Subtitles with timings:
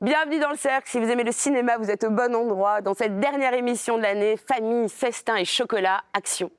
[0.00, 0.88] Bienvenue dans le cercle.
[0.88, 2.80] Si vous aimez le cinéma, vous êtes au bon endroit.
[2.80, 6.52] Dans cette dernière émission de l'année, famille, festin et chocolat, action.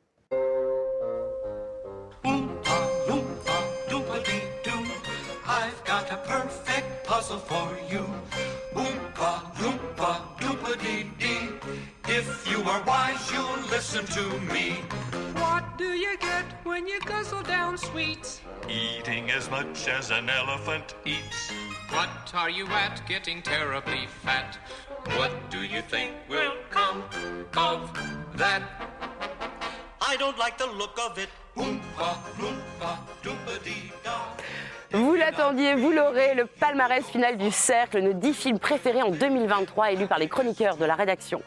[18.68, 21.69] Eating as much as an elephant eats.
[21.92, 24.58] What are you at getting terribly fat?
[25.18, 27.04] What do you think will come
[27.58, 27.92] of
[28.36, 28.62] that?
[30.00, 31.30] I don't like the look of it.
[31.58, 34.38] Oompa, loompa, doompa-dee-da.
[34.92, 39.92] Vous l'attendiez, vous l'aurez, le palmarès final du Cercle, nos 10 films préférés en 2023,
[39.92, 41.44] élus par les chroniqueurs de la rédaction.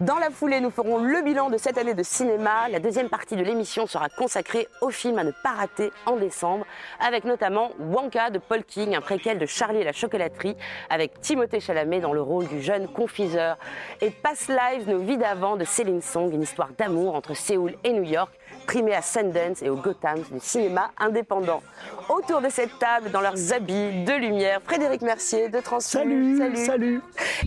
[0.00, 2.70] Dans la foulée, nous ferons le bilan de cette année de cinéma.
[2.70, 6.64] La deuxième partie de l'émission sera consacrée aux films à ne pas rater en décembre,
[6.98, 10.56] avec notamment Wonka de Paul King, un préquel de Charlie et la chocolaterie,
[10.88, 13.58] avec Timothée Chalamet dans le rôle du jeune confiseur,
[14.00, 17.92] et Past Lives, nos vies d'avant de Céline Song, une histoire d'amour entre Séoul et
[17.92, 18.32] New York,
[18.66, 21.62] primée à Sundance et au Gotham du cinéma indépendant.
[22.08, 26.38] Autour de cette table, dans leurs habits de lumière, Frédéric Mercier de Transfilm.
[26.38, 27.00] Salut, salut.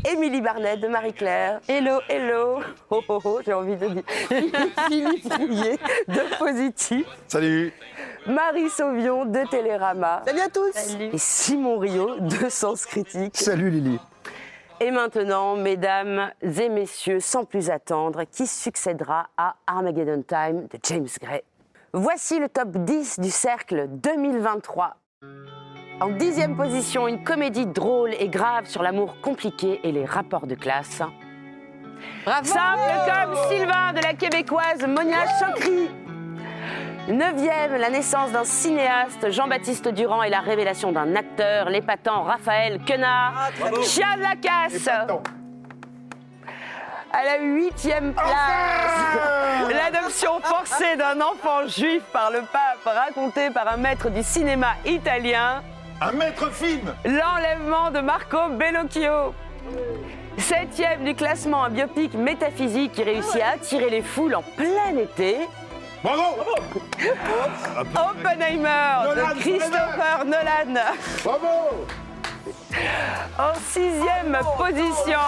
[0.09, 1.59] Émilie Barnett de Marie-Claire.
[1.67, 2.59] Hello, hello.
[2.89, 4.03] Oh, oh, oh, j'ai envie de dire.
[4.87, 7.05] Philippe Rouillet de Positif.
[7.27, 7.73] Salut.
[8.25, 10.23] Marie Sauvion de Télérama.
[10.25, 13.37] Salut à tous Et Simon Rio de Sens Critique.
[13.37, 13.99] Salut Lily.
[14.81, 21.07] Et maintenant, mesdames et messieurs, sans plus attendre, qui succédera à Armageddon Time de James
[21.21, 21.41] Gray
[21.91, 24.95] Voici le top 10 du Cercle 2023.
[25.99, 30.55] En dixième position, une comédie drôle et grave sur l'amour compliqué et les rapports de
[30.55, 31.01] classe.
[32.25, 35.89] Simple comme Sylvain de la québécoise Monia Chokri.
[37.09, 43.49] Neuvième, la naissance d'un cinéaste, Jean-Baptiste Durand et la révélation d'un acteur, l'épatant Raphaël Quenard.
[43.81, 44.87] Chien de la casse.
[47.11, 53.77] À la huitième place, l'adoption forcée d'un enfant juif par le pape raconté par un
[53.77, 55.63] maître du cinéma italien,
[56.01, 56.93] Un maître film.
[57.05, 59.33] l'enlèvement de Marco Bellocchio.
[60.37, 65.37] Septième du classement, un biopic métaphysique qui réussit à attirer les foules en plein été.
[66.01, 66.45] Bravo.
[67.95, 70.73] Oppenheimer Nolan, de Christopher Nolan.
[71.23, 71.85] Bravo.
[73.37, 75.19] En sixième position,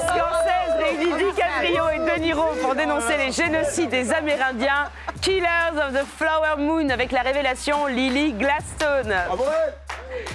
[0.00, 4.90] Scorsese réunit DiCaprio et De Niro pour dénoncer les génocides des Amérindiens.
[5.20, 9.14] Killers of the Flower Moon avec la révélation Lily Gladstone.
[9.26, 9.44] Bravo.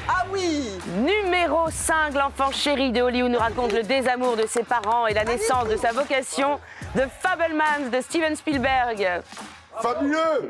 [0.07, 5.07] Ah oui Numéro 5, l'enfant chéri de Hollywood nous raconte le désamour de ses parents
[5.07, 6.59] et la naissance de sa vocation.
[6.95, 9.21] The Fablemans de Steven Spielberg.
[9.81, 10.49] Fabuleux.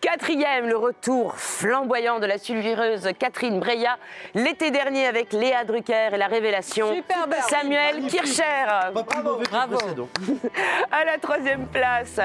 [0.00, 3.98] Quatrième, le retour flamboyant de la sulfureuse Catherine Breillat
[4.34, 7.42] l'été dernier avec Léa Drucker et la révélation Super belle.
[7.48, 8.66] Samuel Kircher.
[8.94, 9.40] Bravo
[10.92, 12.20] À la troisième place,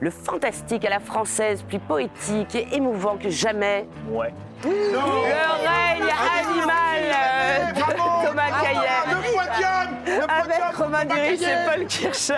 [0.00, 4.32] le fantastique à la française, plus poétique et émouvant que jamais, Ouais.
[4.64, 8.26] le règne animal de Bravo.
[8.26, 9.14] Thomas Ah, Caillet.
[9.14, 10.18] Le podium.
[10.18, 10.76] Le Avec.
[10.76, 12.34] Romain Thomas Duris et Paul Kircher.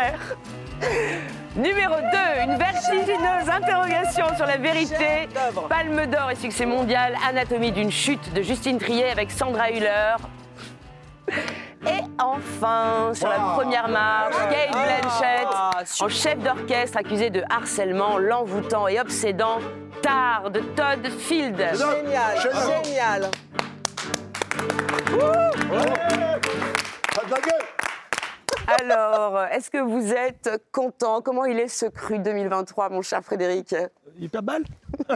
[1.56, 5.28] Numéro 2, une vertigineuse interrogation sur la vérité.
[5.69, 10.15] Palme d'or et succès mondial, Anatomie d'une chute de Justine Triet avec Sandra Hüller.
[11.87, 18.19] Et enfin, sur la première marche, Kate Blanchett, Ah, en chef d'orchestre accusé de harcèlement,
[18.19, 19.59] l'envoûtant et obsédant,
[20.03, 21.56] Tar de Todd Field.
[21.56, 23.31] Génial, génial
[27.15, 27.70] Pas de la gueule.
[28.66, 31.21] Alors, est-ce que vous êtes content?
[31.22, 33.75] Comment il est ce cru 2023, mon cher Frédéric?
[34.19, 34.65] Il est pas mal.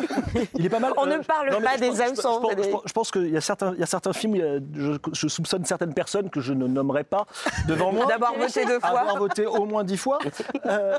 [0.54, 0.92] Il est pas mal.
[0.96, 2.70] On ne parle non, mais pas des je- hameçons, je pense- Frédéric.
[2.70, 4.60] Je pense, je pense qu'il y a certains, il y a certains films, a-
[5.12, 7.26] je soupçonne certaines personnes que je ne nommerai pas
[7.68, 8.06] devant moi.
[8.06, 8.88] D'avoir voté deux fois.
[9.00, 10.18] Avoir voté au moins dix fois.
[10.66, 10.96] Euh,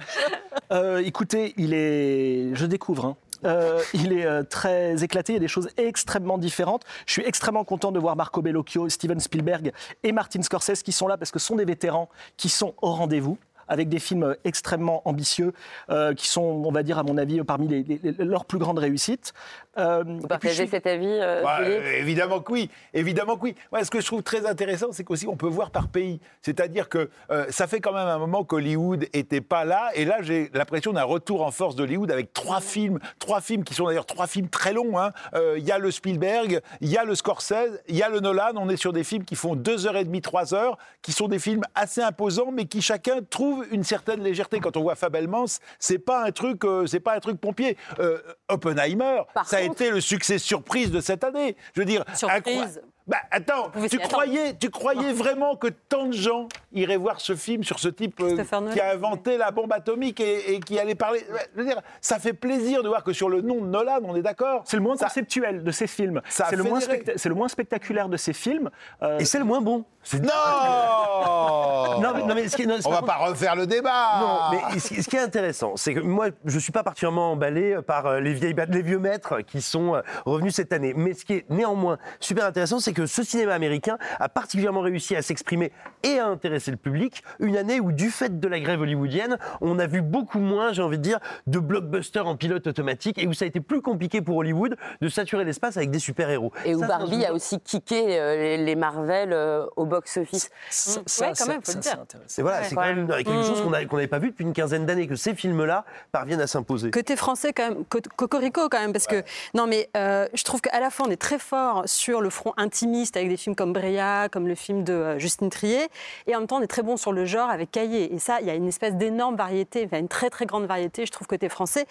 [0.72, 2.54] euh, écoutez, il est.
[2.54, 3.06] Je découvre.
[3.06, 3.16] hein.
[3.44, 6.84] Euh, il est euh, très éclaté, il y a des choses extrêmement différentes.
[7.06, 9.72] Je suis extrêmement content de voir Marco Bellocchio, Steven Spielberg
[10.04, 12.92] et Martin Scorsese qui sont là parce que ce sont des vétérans qui sont au
[12.92, 15.54] rendez-vous avec des films extrêmement ambitieux
[15.90, 18.58] euh, qui sont, on va dire, à mon avis, parmi les- les- les- leurs plus
[18.60, 19.34] grandes réussites.
[19.78, 23.36] Euh, Vous et puis je partagez cet avis, euh, Bah, euh, évidemment que oui, évidemment
[23.36, 23.56] que oui.
[23.72, 26.20] Moi, ce que je trouve très intéressant, c'est qu'aussi on peut voir par pays.
[26.42, 30.22] C'est-à-dire que euh, ça fait quand même un moment qu'Hollywood était pas là, et là
[30.22, 34.06] j'ai l'impression d'un retour en force d'Hollywood avec trois films, trois films qui sont d'ailleurs
[34.06, 34.98] trois films très longs.
[34.98, 35.12] hein.
[35.34, 38.20] Euh, Il y a le Spielberg, il y a le Scorsese, il y a le
[38.22, 38.54] Nolan.
[38.56, 41.28] On est sur des films qui font deux heures et demie, trois heures, qui sont
[41.28, 44.60] des films assez imposants, mais qui chacun trouve une certaine légèreté.
[44.60, 45.46] Quand on voit Fabelmans,
[45.80, 47.78] c'est pas un truc, euh, c'est pas un truc pompier.
[48.00, 48.20] Euh,
[48.50, 51.56] Oppenheimer, Par ça a été le succès surprise de cette année.
[51.74, 52.82] Je veux dire, Surprise.
[53.08, 57.64] Bah attends, tu croyais, tu croyais vraiment que tant de gens iraient voir ce film
[57.64, 58.36] sur ce type euh,
[58.74, 61.82] qui a inventé la bombe atomique et, et qui allait parler Ouais, je veux dire,
[62.02, 64.64] Ça fait plaisir de voir que sur le nom de Nolan, on est d'accord.
[64.66, 66.20] C'est le moins Ça- conceptuel de ces films.
[66.30, 66.98] C'est le, moins fédéré.
[67.04, 68.72] specta- c'est le moins spectaculaire de ces films.
[69.04, 69.86] Euh, Et c'est le moins bon.
[70.14, 70.30] Non
[72.02, 74.20] Non, mais, non, mais ce qui est- non, c'est On va pas refaire le débat
[74.20, 74.38] Non,
[74.74, 77.78] mais ce qui ce qui est intéressant, c'est que moi, je suis pas particulièrement emballé
[77.88, 80.94] par euh, les, vieilles, ba- les vieux maîtres qui sont euh, revenus cette année.
[80.96, 85.16] Mais ce qui est néanmoins super intéressant, c'est que ce cinéma américain a particulièrement réussi
[85.16, 85.72] à s'exprimer
[86.04, 87.24] et à intéresser le public.
[87.40, 90.82] Une année où, du fait de la grève hollywoodienne, on a vu beaucoup moins, j'ai
[90.82, 94.22] envie de dire, de blockbusters en pilote automatique et où ça a été plus compliqué
[94.22, 96.52] pour Hollywood de saturer l'espace avec des super-héros.
[96.66, 100.50] Et où Ça, c'est Barbie a aussi kické euh, les, les Marvel euh, au box-office.
[100.70, 101.92] ça, Ouais, ça, quand c'est- même, faut le ça, dire.
[101.94, 102.40] c'est intéressant.
[102.40, 102.66] Et voilà, Ouais.
[102.70, 105.08] c'est quand même quelque chose qu'on a- qu'on n'avait pas vu depuis une quinzaine d'années,
[105.08, 106.92] que ces films-là parviennent à s'imposer.
[106.92, 110.62] Côté français, quand même, co- cocorico quand même, parce que non, mais euh, je trouve
[110.62, 113.74] qu'à la fois on est très fort sur le front intimiste avec des films comme
[113.74, 115.88] Bréa, comme le film de euh, Justine Trier,
[116.28, 118.14] et en même temps on est très bon sur le genre avec Cahiers.
[118.14, 121.06] Et ça, il y a une espèce d'énorme variété, enfin, une très très grande variété,
[121.06, 121.86] je trouve côté français,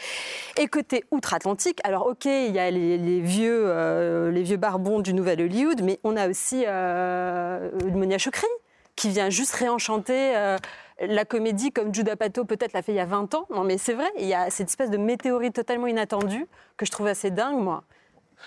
[0.58, 1.80] et côté outre-Atlantique.
[1.84, 5.82] Alors ok, il y a les, les vieux, euh, les vieux barbons du Nouvel Hollywood,
[5.82, 8.46] mais on a aussi euh, Monia Chokri
[8.96, 10.56] qui vient juste réenchanter euh,
[11.00, 13.46] la comédie comme Judah Pato peut-être l'a fait il y a 20 ans.
[13.50, 16.46] Non mais c'est vrai, il y a cette espèce de météorite totalement inattendue
[16.76, 17.84] que je trouve assez dingue moi.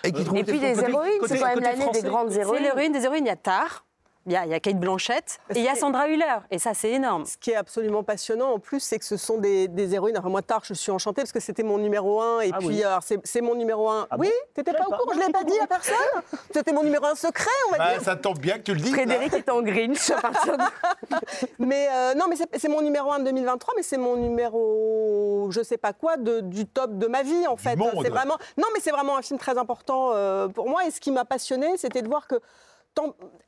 [0.04, 2.64] Et qui trouve Et puis les héroïnes, c'est quand même l'année des grandes C'est héroïnes.
[2.64, 3.86] l'héroïne des héroïnes, il y a Tar,
[4.28, 6.36] il y a, il y a Kate Blanchett et il y a Sandra Hüller.
[6.52, 7.26] Et ça c'est énorme.
[7.26, 10.18] Ce qui est absolument passionnant en plus, c'est que ce sont des, des héroïnes.
[10.20, 12.42] Enfin, moi, tard, je suis enchantée parce que c'était mon numéro un.
[12.42, 12.84] Et Ah puis, oui.
[12.84, 14.06] alors, c'est mon numéro un.
[14.12, 14.98] Ah oui, bon t'étais pas sais au pas.
[14.98, 15.96] courant, je l'ai pas dit à personne.
[16.54, 18.02] C'était mon numéro un secret, on va Bah, dire.
[18.04, 18.92] Ça tombe bien que tu le dises.
[18.92, 18.98] là.
[19.04, 20.64] Frédéric est en Grinch à partir de...
[21.60, 25.62] Mais euh, non, mais c'est mon numéro un de 2023, mais c'est mon numéro, je
[25.64, 27.78] sais pas quoi, de- du top de ma vie en fait.
[28.02, 30.86] C'est vraiment, non, mais c'est vraiment un film très important euh, pour moi.
[30.86, 32.36] Et ce qui m'a passionné, c'était de voir que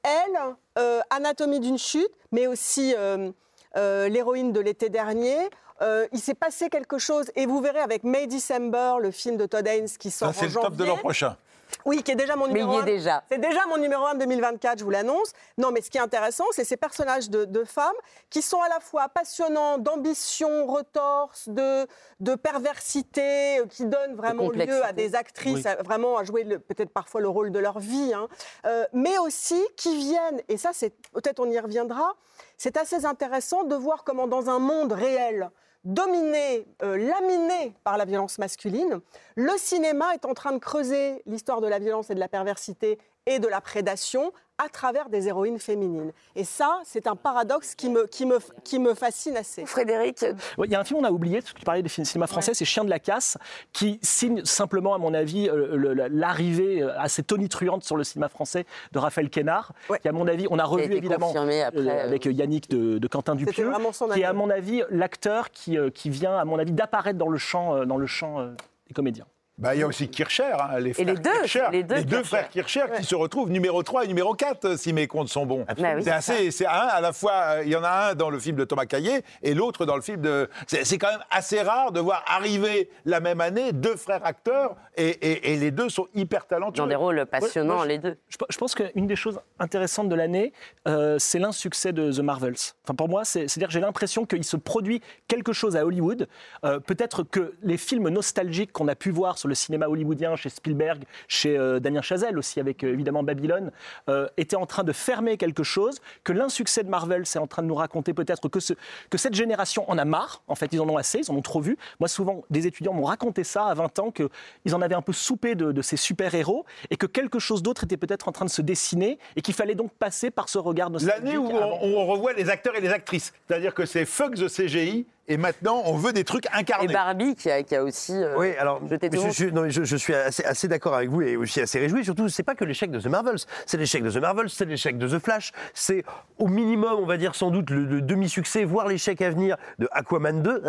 [0.04, 0.40] elle,
[0.78, 3.31] euh, Anatomie d'une chute, mais aussi euh,
[3.78, 5.38] euh, l'héroïne de l'été dernier.
[5.81, 9.46] euh, il s'est passé quelque chose, et vous verrez avec May December, le film de
[9.46, 10.88] Todd Haynes qui sort Ça, c'est en le top de janvier.
[10.88, 11.38] l'an prochain.
[11.85, 12.85] Oui, qui est déjà mon Mais numéro il y est un.
[12.85, 13.23] déjà.
[13.31, 15.31] C'est déjà mon numéro 1 2024, je vous l'annonce.
[15.57, 17.95] Non, mais ce qui est intéressant, c'est ces personnages de, de femmes
[18.29, 21.87] qui sont à la fois passionnants, d'ambition, retorse, de,
[22.19, 26.91] de perversité, euh, qui donnent vraiment lieu à des actrices à- vraiment à jouer peut-être
[26.91, 28.27] parfois le rôle de leur vie, hein.
[28.65, 32.13] Euh, mais aussi qui viennent, et ça, c'est peut-être on y reviendra,
[32.57, 35.49] c'est assez intéressant de voir comment dans un monde réel,
[35.83, 38.99] dominé, euh, laminé par la violence masculine,
[39.35, 42.99] le cinéma est en train de creuser l'histoire de la violence et de la perversité
[43.25, 46.11] et de la prédation à travers des héroïnes féminines.
[46.35, 49.65] Et ça, c'est un paradoxe qui me, qui me, qui me fascine assez.
[49.65, 50.23] Frédéric,
[50.57, 52.06] Ouais, Il y a un film qu'on a oublié, parce que tu parlais des films
[52.06, 53.38] cinéma français, c'est Chien de la casse,
[53.73, 58.65] qui signe simplement, à mon avis, euh, l'arrivée euh, assez tonitruante sur le cinéma français
[58.91, 60.00] de Raphaël Quénard, Ouais.
[60.00, 63.35] qui, à mon avis, on a revu évidemment après, euh, avec Yannick de, de Quentin
[63.35, 63.71] Dupieux,
[64.13, 67.38] qui est, à mon avis, l'acteur qui, qui vient, à mon avis, d'apparaître dans le
[67.38, 68.51] champ, dans le champ euh,
[68.88, 69.25] des comédiens.
[69.59, 72.23] Bah, il y a aussi Kircher, hein, les frères les deux, Kircher, les deux Kircher.
[72.23, 75.45] frères Kircher qui se retrouvent numéro 3 et numéro 4, euh, si mes comptes sont
[75.45, 75.65] bons.
[75.67, 77.89] Bah oui, c'est c'est assez, c'est un à la fois, euh, il y en a
[78.11, 80.50] un dans le film de Thomas Caillet et l'autre dans le film de.
[80.65, 85.07] C'est quand même assez rare de voir arriver la même année deux frères acteurs et,
[85.09, 86.77] et- et les deux sont hyper talentueux.
[86.77, 88.15] dans des rôles passionnants, moi, je- les deux.
[88.29, 90.53] Je, pe- je pense qu'une des choses intéressantes de l'année,
[90.88, 92.55] euh, c'est l'insuccès de The Marvels.
[92.85, 96.29] Enfin, pour moi, c'est- c'est-à-dire que j'ai l'impression qu'il se produit quelque chose à Hollywood.
[96.63, 100.50] Euh, Peut-être que les films nostalgiques qu'on a pu voir sur le cinéma hollywoodien, chez
[100.50, 103.72] Spielberg, chez euh, Damien Chazelle aussi, avec euh, évidemment Babylone,
[104.08, 107.62] euh, étaient en train de fermer quelque chose, que l'insuccès de Marvel, c'est en train
[107.63, 108.74] de nous raconter peut-être que, ce-
[109.10, 110.41] que cette génération en a marre.
[110.48, 111.77] En fait, ils en ont assez, ils en ont trop vu.
[112.00, 115.13] Moi, souvent, des étudiants m'ont raconté ça à 20 ans, qu'ils en avaient un peu
[115.13, 118.50] soupé de, de ces super-héros et que quelque chose d'autre était peut-être en train de
[118.50, 121.24] se dessiner et qu'il fallait donc passer par ce regard nostalgique.
[121.25, 123.34] L'année où on, où on revoit les acteurs et les actrices.
[123.48, 126.91] C'est-à-dire que c'est fuck the CGI et maintenant on veut des trucs Et incarnés.
[126.94, 129.69] Barbie qui a, qui a aussi euh, Oui, alors jeté tout je, je- non, mais
[129.72, 132.03] je- je suis assez, assez d'accord avec vous et aussi assez réjoui.
[132.03, 134.98] Surtout, c'est pas que l'échec de The Marvels, c'est l'échec de The Marvels, c'est l'échec
[134.98, 136.03] de The Flash, c'est
[136.38, 139.88] au minimum, on va dire sans doute le, le demi-succès, voire l'échec à venir de
[139.91, 140.63] Aquaman 2.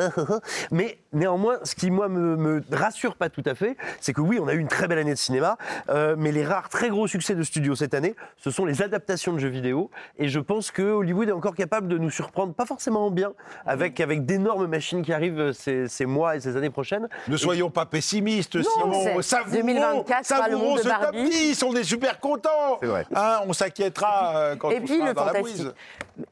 [0.71, 4.39] Mais néanmoins, ce qui moi me, me rassure pas tout à fait, c'est que oui,
[4.41, 5.57] on a eu une très belle année de cinéma,
[5.89, 9.33] euh, mais les rares très gros succès de studio cette année, ce sont les adaptations
[9.33, 9.91] de jeux vidéo.
[10.19, 13.33] Et je pense que Hollywood est encore capable de nous surprendre, pas forcément en bien,
[13.67, 17.09] avec avec d'énormes énorme machine qui arrive euh, ces, ces mois et ces années prochaines.
[17.29, 18.60] Ne soyons pas pessimistes.
[18.63, 19.21] Savourons,
[19.53, 21.29] 2024 sera le savourons ce top Barbie.
[21.31, 22.79] 10, on est super contents.
[22.81, 23.07] C'est vrai.
[23.15, 25.73] Hein, on s'inquiétera euh, quand Et on puis sera le dans la bouise.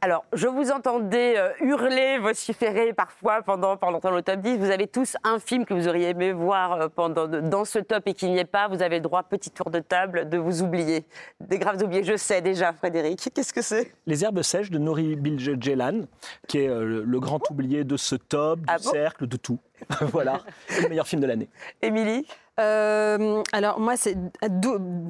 [0.00, 4.58] Alors, je vous entendais euh, hurler, vociférer parfois pendant, pendant le top 10.
[4.58, 8.02] Vous avez tous un film que vous auriez aimé voir euh, pendant, dans ce top
[8.06, 8.68] et qui n'y est pas.
[8.68, 11.06] Vous avez le droit, petit tour de table, de vous oublier.
[11.40, 13.28] Des graves oubliés, je sais déjà, Frédéric.
[13.35, 13.92] Qu'est-ce que c'est?
[14.06, 16.02] Les herbes sèches de Nori Bilge-Ceylan,
[16.47, 18.90] qui est euh, le, le grand oublié de ce top, du Ah bon?
[18.90, 19.58] cercle, de tout.
[20.00, 20.42] Voilà,
[20.82, 21.49] le meilleur film de l'année.
[21.82, 22.26] Émilie?
[22.59, 24.17] Euh, alors moi, c'est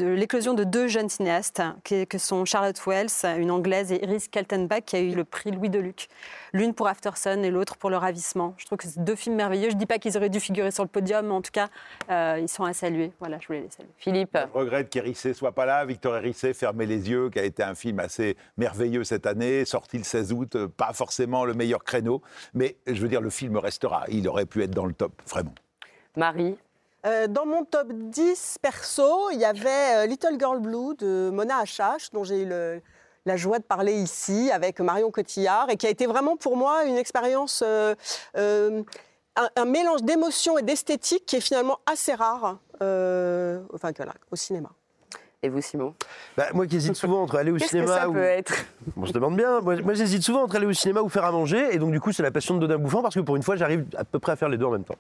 [0.01, 4.83] l'éclosion de deux jeunes cinéastes, qui, que sont Charlotte Wells, une anglaise, et Iris Kaltenbach,
[4.85, 6.09] qui a eu le prix Louis Deluc.
[6.53, 8.55] L'une pour Aftersun et l'autre pour Le Ravissement.
[8.59, 9.71] Je trouve que c'est deux films merveilleux.
[9.71, 11.69] Je ne dis pas qu'ils auraient dû figurer sur le podium, mais en tout cas,
[12.11, 13.13] euh, ils sont à saluer.
[13.19, 13.91] Voilà, je voulais les saluer.
[13.97, 15.85] Philippe Je regrette qu'Hérissé soit pas là.
[15.85, 19.99] Victor Hérissé, Fermez les yeux, qui a été un film assez merveilleux cette année, sorti
[19.99, 22.23] le 16 août, euh, pas forcément le meilleur créneau,
[22.55, 24.05] mais je veux dire, le film restera.
[24.09, 25.55] Il aurait pu être dans le top, vraiment.
[26.17, 26.57] Marie
[27.07, 31.59] Euh, dans mon top 10 perso, il y avait euh, Little Girl Blue de Mona
[31.59, 32.81] Achache, dont j'ai eu le-
[33.25, 36.85] la joie de parler ici avec Marion Cotillard, et qui a été vraiment pour moi
[36.85, 37.95] une expérience, euh,
[38.37, 38.83] euh,
[39.37, 44.37] un, un mélange d'émotion et d'esthétique qui est finalement assez rare euh, enfin, voilà, au
[44.37, 44.71] cinéma.
[45.43, 45.95] et vous, Simon?
[46.37, 48.13] Bah, moi qui hésite souvent entre aller au Qu'est-ce que cinéma ça ou...
[48.15, 48.55] peut être?
[48.97, 49.61] Bon, je demande bien.
[49.61, 51.73] Moi, moi, j'hésite souvent entre aller au cinéma ou faire à manger.
[51.75, 53.55] Et donc, du coup, c'est la passion de Dodin Bouffant parce que pour une fois,
[53.57, 54.97] j'arrive à peu près à faire les deux en même temps.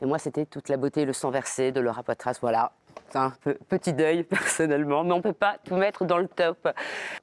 [0.00, 2.38] Et moi, c'était toute la beauté et le sang versé de Laura Poitras.
[2.40, 2.72] Voilà.
[3.10, 3.32] C'est un
[3.68, 6.68] petit deuil, personnellement, mais on ne peut pas tout mettre dans le top.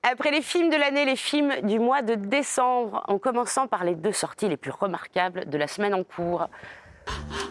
[0.04, 3.96] Après les films de l'année, les films du mois de décembre, en commençant par les
[3.96, 6.48] deux sorties les plus remarquables de la semaine en cours.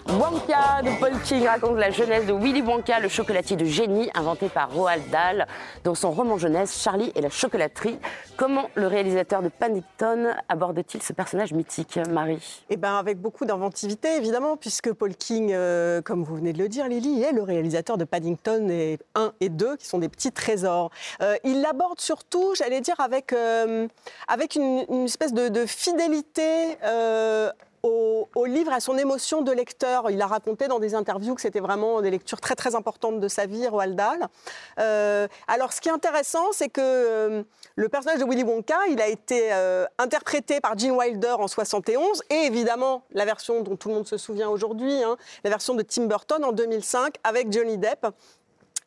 [0.06, 4.48] Wonka de Paul King raconte la jeunesse de Willy Wonka, le chocolatier de génie inventé
[4.48, 5.48] par Roald Dahl.
[5.82, 7.98] Dans son roman jeunesse, Charlie et la chocolaterie,
[8.36, 12.62] comment le réalisateur de Paddington aborde-t-il ce personnage mythique, Marie?
[12.70, 16.68] Eh ben, avec beaucoup d'inventivité, évidemment, puisque Paul King, euh, comme vous venez de le
[16.68, 20.30] dire, Lily, est le réalisateur de Paddington et 1 et 2, qui sont des petits
[20.30, 20.90] trésors.
[21.22, 23.88] Euh, il l'aborde surtout, j'allais dire, avec, euh,
[24.28, 26.76] avec une, espèce de fidélité.
[27.84, 30.10] Au, au livre, à son émotion de lecteur.
[30.10, 33.28] Il a raconté dans des interviews que c'était vraiment des lectures très très importantes de
[33.28, 34.26] sa vie, Roald Dahl.
[34.80, 37.42] Euh, alors, ce qui est intéressant, c'est que euh,
[37.76, 42.22] le personnage de Willy Wonka, il a été euh, interprété par Gene Wilder en 71
[42.30, 45.82] et évidemment la version dont tout le monde se souvient aujourd'hui, hein, la version de
[45.82, 48.06] Tim Burton en 2005 avec Johnny Depp.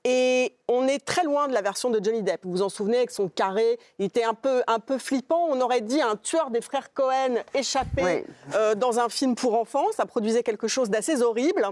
[0.10, 2.46] Et on est très loin de la version de Johnny Depp.
[2.46, 5.48] Vous vous en souvenez, avec son carré, il était un peu, un peu flippant.
[5.50, 8.24] On aurait dit un tueur des frères Cohen échappé Oui.
[8.56, 9.84] euh, dans un film pour enfants.
[9.94, 11.68] Ça produisait quelque chose d'assez horrible.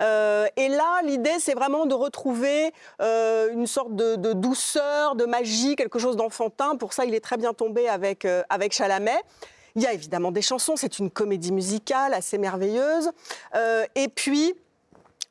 [0.00, 5.24] Euh, et là, l'idée, c'est vraiment de retrouver euh, une sorte de, de douceur, de
[5.24, 6.76] magie, quelque chose d'enfantin.
[6.76, 9.20] Pour ça, il est très bien tombé avec, avec Chalamet.
[9.74, 13.10] Il y a évidemment des chansons, c'est une comédie musicale assez merveilleuse.
[13.96, 14.54] Et puis,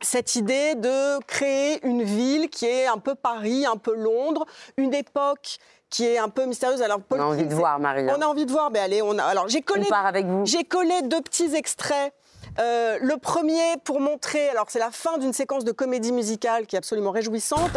[0.02, 4.46] cette idée de créer une ville qui est un peu Paris, un peu Londres,
[4.78, 5.58] une époque
[5.90, 6.82] qui est un peu mystérieuse.
[6.82, 8.06] Alors, On a envie King, de voir, Marie.
[8.10, 9.24] On a envie de voir, mais allez, on a.
[9.24, 10.46] Alors, j'ai collé On part avec vous.
[10.46, 12.14] j'ai collé deux petits extraits.
[12.60, 16.76] Euh, le premier pour montrer, alors c'est la fin d'une séquence de comédie musicale qui
[16.76, 17.72] est absolument réjouissante,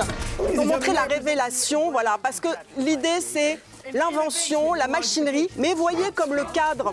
[0.55, 2.49] pour montrer la révélation, voilà, parce que
[2.79, 3.59] l'idée c'est
[3.93, 6.93] l'invention, la machinerie, mais voyez comme le cadre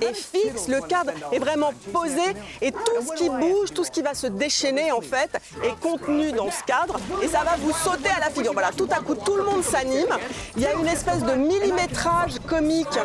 [0.00, 2.22] est fixe, le cadre est vraiment posé,
[2.60, 5.30] et tout ce qui bouge, tout ce qui va se déchaîner en fait,
[5.62, 8.52] est contenu dans ce cadre, et ça va vous sauter à la figure.
[8.52, 10.16] Voilà, tout à coup, tout le monde s'anime.
[10.56, 12.98] Il y a une espèce de millimétrage comique.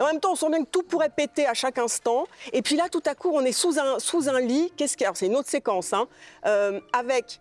[0.00, 2.26] En même temps, on sent bien que tout pourrait péter à chaque instant.
[2.52, 4.72] Et puis là, tout à coup, on est sous un, lit.
[4.76, 6.06] Qu'est-ce C'est une autre séquence, hein,
[6.46, 7.40] euh, avec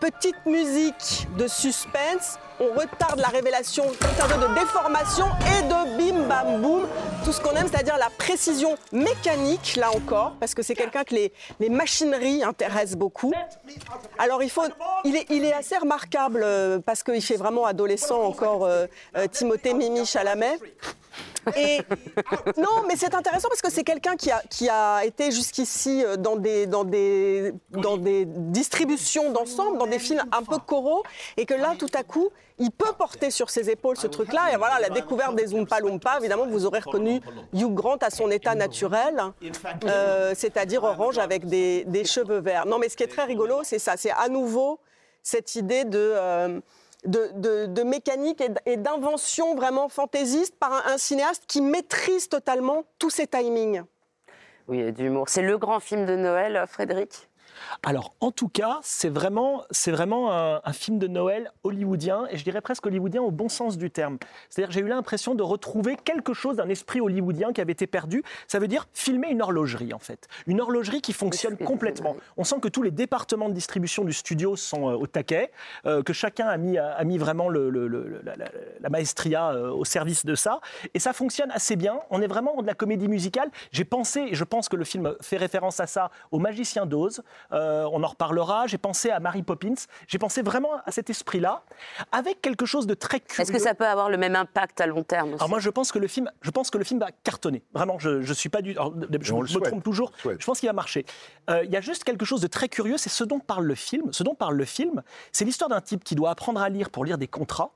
[0.00, 5.26] petite musique de suspense, on retarde la révélation, jeu de déformation
[5.58, 6.86] et de bim bam boum,
[7.24, 11.14] tout ce qu'on aime, c'est-à-dire la précision mécanique, là encore, parce que c'est quelqu'un que
[11.14, 11.32] les,
[11.68, 13.32] machineries intéressent beaucoup.
[14.18, 14.62] Alors il faut,
[15.04, 18.86] il est, il est assez remarquable euh, parce qu'il fait vraiment adolescent encore euh,
[19.16, 20.58] euh, Timothée Mimi Chalamet.
[21.54, 21.78] Et
[22.56, 26.16] non, mais c'est intéressant parce que c'est quelqu'un qui a, qui a été jusqu'ici euh,
[26.16, 31.04] dans des, dans, des, dans des distributions d'ensemble, dans des films un peu coraux,
[31.36, 34.52] et que là, tout à coup, il peut porter sur ses épaules ce truc-là.
[34.52, 37.20] Et voilà, la découverte des Oompa Loompa, évidemment, vous aurez reconnu
[37.52, 39.22] Hugh Grant à son état naturel,
[39.84, 42.66] euh, c'est-à-dire orange avec des, des cheveux verts.
[42.66, 44.80] Non, mais ce qui est très rigolo, c'est ça, c'est à nouveau
[45.22, 45.98] cette idée de...
[45.98, 46.60] euh,
[47.06, 53.26] de, mécanique et d'invention vraiment fantaisiste par un, un cinéaste qui maîtrise totalement tous ses
[53.26, 53.82] timings.
[54.68, 55.28] Oui, et d'humour.
[55.28, 57.28] C'est le grand film de Noël, Frédéric?
[57.82, 62.36] Alors, en tout cas, c'est vraiment, c'est vraiment un, un film de Noël hollywoodien, et
[62.36, 64.18] je dirais presque hollywoodien au bon sens du terme.
[64.50, 67.86] C'est-à-dire que j'ai eu l'impression de retrouver quelque chose d'un esprit hollywoodien qui avait été
[67.86, 68.22] perdu.
[68.48, 70.28] Ça veut dire filmer une horlogerie, en fait.
[70.46, 72.16] Une horlogerie qui fonctionne complètement.
[72.36, 75.50] On sent que tous les départements de distribution du studio sont euh, au taquet,
[75.86, 78.46] euh, que chacun a mis, a mis vraiment le, le- le- la, la-
[78.80, 80.60] la maestria euh, au service de ça.
[80.94, 81.98] Et ça fonctionne assez bien.
[82.10, 83.50] On est vraiment dans de la comédie musicale.
[83.72, 87.22] J'ai pensé, et je pense que le film fait référence à ça, au Magicien d'Oz.
[87.56, 88.66] Euh, on en reparlera.
[88.66, 89.74] J'ai pensé à Mary Poppins.
[90.06, 91.62] J'ai pensé vraiment à cet esprit-là,
[92.12, 93.42] avec quelque chose de très curieux.
[93.42, 95.70] Est-ce que ça peut avoir le même impact à long terme aussi Alors moi, je
[95.70, 97.62] pense que le film, je pense que le film va cartonner.
[97.72, 98.72] Vraiment, je, je suis pas du.
[98.72, 100.12] alors, je on me trompe toujours.
[100.24, 101.04] Je pense qu'il va marcher.
[101.50, 103.74] Euh, Il y a juste quelque chose de très curieux, c'est ce dont parle le
[103.74, 104.12] film.
[104.12, 107.04] Ce dont parle le film, c'est l'histoire d'un type qui doit apprendre à lire pour
[107.04, 107.72] lire des contrats.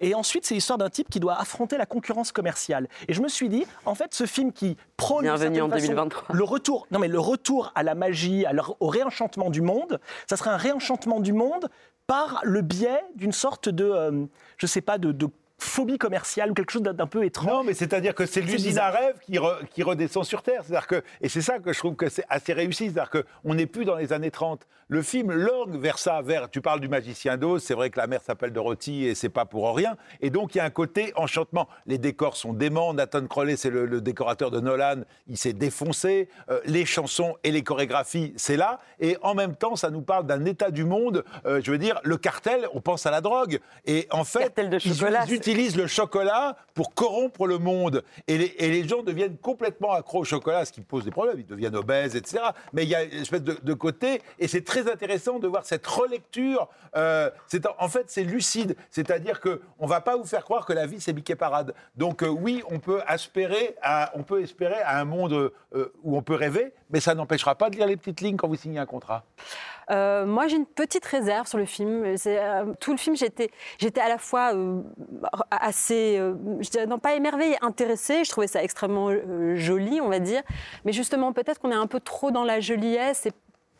[0.00, 2.88] Et ensuite, c'est l'histoire d'un type qui doit affronter la concurrence commerciale.
[3.08, 5.74] Et je me suis dit, en fait, ce film qui prône d'une Bienvenue certaine en
[5.74, 6.36] façon 2023.
[6.36, 10.00] le retour, non mais le retour à la magie, à leur- au réenchantement du monde,
[10.28, 11.68] ça serait un réenchantement du monde
[12.06, 14.24] par le biais d'une sorte de, euh,
[14.56, 15.28] je sais pas, de, de
[15.60, 17.46] phobie commerciale ou quelque chose d'un peu étrange.
[17.50, 20.62] Non, mais c'est-à-dire que c'est l'usine à rêve qui, re- qui redescend sur Terre.
[20.64, 22.90] C'est-à-dire que, et c'est ça que je trouve que c'est assez réussi.
[22.90, 24.66] C'est-à-dire qu'on n'est plus dans les années 30.
[24.88, 26.50] Le film lorgue vers ça, vers.
[26.50, 29.44] Tu parles du magicien d'Oz, c'est vrai que la mère s'appelle Dorothy et c'est pas
[29.44, 29.96] pour rien.
[30.20, 31.68] Et donc il y a un côté enchantement.
[31.86, 32.92] Les décors sont déments.
[32.92, 36.28] Nathan Crowley, c'est le, le décorateur de Nolan, il s'est défoncé.
[36.50, 38.80] Euh, les chansons et les chorégraphies, c'est là.
[38.98, 41.24] Et en même temps, ça nous parle d'un état du monde.
[41.46, 43.60] Euh, je veux dire, le cartel, on pense à la drogue.
[43.86, 48.04] Et en fait, Cartel de ils- chocolat, ils utilisent le chocolat pour corrompre le monde.
[48.28, 51.38] Et les, gens deviennent complètement accros au chocolat, ce qui pose des problèmes.
[51.38, 52.42] Ils deviennent obèses, etc.
[52.72, 55.86] Mais il y a une espèce de, côté, et c'est très intéressant de voir cette
[55.86, 56.68] relecture.
[56.96, 58.76] euh, c'est en- fait, c'est lucide.
[58.90, 61.74] C'est-à-dire qu'on ne va pas vous faire croire que la vie, c'est biquet parade.
[61.96, 66.16] Donc euh, oui, on peut, espérer à, on peut espérer à un monde euh, où
[66.16, 68.78] on peut rêver, mais ça n'empêchera pas de lire les petites lignes quand vous signez
[68.78, 69.24] un contrat.
[69.90, 72.04] Euh, moi, j'ai une petite réserve sur le film.
[72.04, 74.82] Euh, tout le film, j'étais, j'étais à la fois euh,
[75.50, 76.16] assez,
[76.60, 78.24] je dirais, non pas émerveillée, intéressée.
[78.24, 79.10] Je trouvais ça extrêmement
[79.56, 80.42] joli, on va dire.
[80.84, 83.26] Mais justement, peut-être qu'on est un peu trop dans la joliesse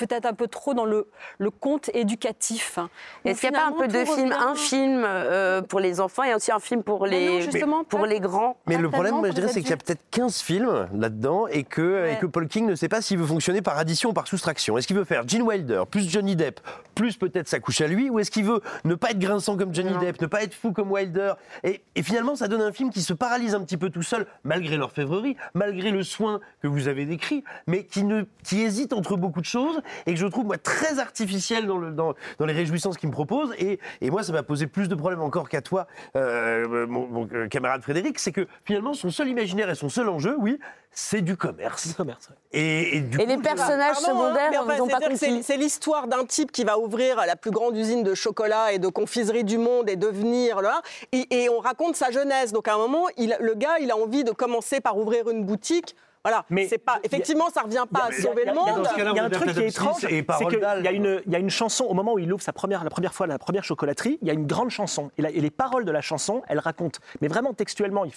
[0.06, 1.06] peut-être un peu trop dans le,
[1.38, 2.78] le conte éducatif.
[2.78, 2.88] hein,
[3.24, 6.22] Est-ce qu'il n'y a pas un peu de film, un film euh, pour les enfants
[6.24, 8.56] et aussi un film pour non, les, justement, pour pas- les grands?
[8.66, 11.64] Mais le problème, moi, je dirais, c'est qu'il y a peut-être 15 films là-dedans et
[11.64, 12.14] que, Ouais.
[12.14, 14.78] et que Paul King ne sait pas s'il veut fonctionner par addition ou par soustraction.
[14.78, 16.60] Est-ce qu'il veut faire Gene Wilder plus Johnny Depp
[16.94, 19.74] plus peut-être sa couche à lui ou est-ce qu'il veut ne pas être grinçant comme
[19.74, 21.32] Johnny Depp, ne pas être fou comme Wilder
[21.64, 24.26] et, et finalement, ça donne un film qui se paralyse un petit peu tout seul
[24.44, 29.16] malgré l'orfèvrerie, malgré le soin que vous avez décrit, mais qui, ne, qui hésite entre
[29.16, 32.52] beaucoup de choses et que je trouve, moi, très artificiel dans, le, dans, dans les
[32.52, 33.52] réjouissances qu'il me propose.
[33.58, 37.28] Et, et moi, ça m'a posé plus de problèmes encore qu'à toi, euh, mon, mon,
[37.32, 40.58] euh, camarade Frédéric, c'est que finalement, son seul imaginaire et son seul enjeu, oui,
[40.92, 41.94] c'est du commerce.
[41.94, 42.36] commerce, ouais.
[42.52, 46.08] Et, et du Et coup, les personnages Pardon, hein, secondaires, mais enfin, pas c'est- l'histoire
[46.08, 49.58] d'un type qui va ouvrir la plus grande usine de chocolat et de confiserie du
[49.58, 50.82] monde et devenir là.
[51.12, 52.52] Et, et on raconte sa jeunesse.
[52.52, 55.44] Donc à un moment, il- le gars, il a envie de commencer par ouvrir une
[55.44, 55.94] boutique.
[56.24, 56.44] Voilà.
[56.50, 56.94] Mais c'est pas.
[56.96, 58.86] il y a- Effectivement, ça revient pas à sauver le monde.
[58.96, 61.36] Il y a un truc qui est étrange, c'est qu'il y, a une- il y
[61.36, 63.64] a une chanson, au moment où il ouvre sa première, la première fois la première
[63.64, 65.10] chocolaterie, il y a une grande chanson.
[65.16, 68.12] Et, la- et les paroles de la chanson, elles racontent, mais vraiment textuellement, il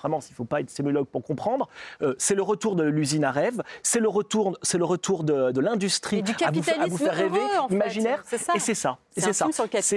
[0.00, 1.68] vraiment, il ne faut pas être sémiologue pour comprendre,
[2.02, 5.50] euh, c'est le retour de l'usine à rêve, c'est le retour, c'est le retour de,
[5.50, 7.74] de l'industrie à vous, à vous faire rêver, heureux, en fait.
[7.74, 8.22] imaginaire.
[8.24, 8.52] C'est ça.
[8.54, 8.98] Et c'est ça.
[9.16, 9.46] Et C'est ça.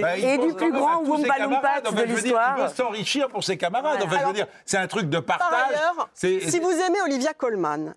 [0.00, 1.34] Bah, Et du plus grand Wumpa
[1.92, 2.56] de l'histoire.
[2.58, 4.00] Il veut s'enrichir pour ses camarades.
[4.00, 4.06] Ouais.
[4.06, 5.76] Enfin, je veux dire, c'est un truc de Par partage.
[6.14, 7.51] si vous aimez Olivia Colman,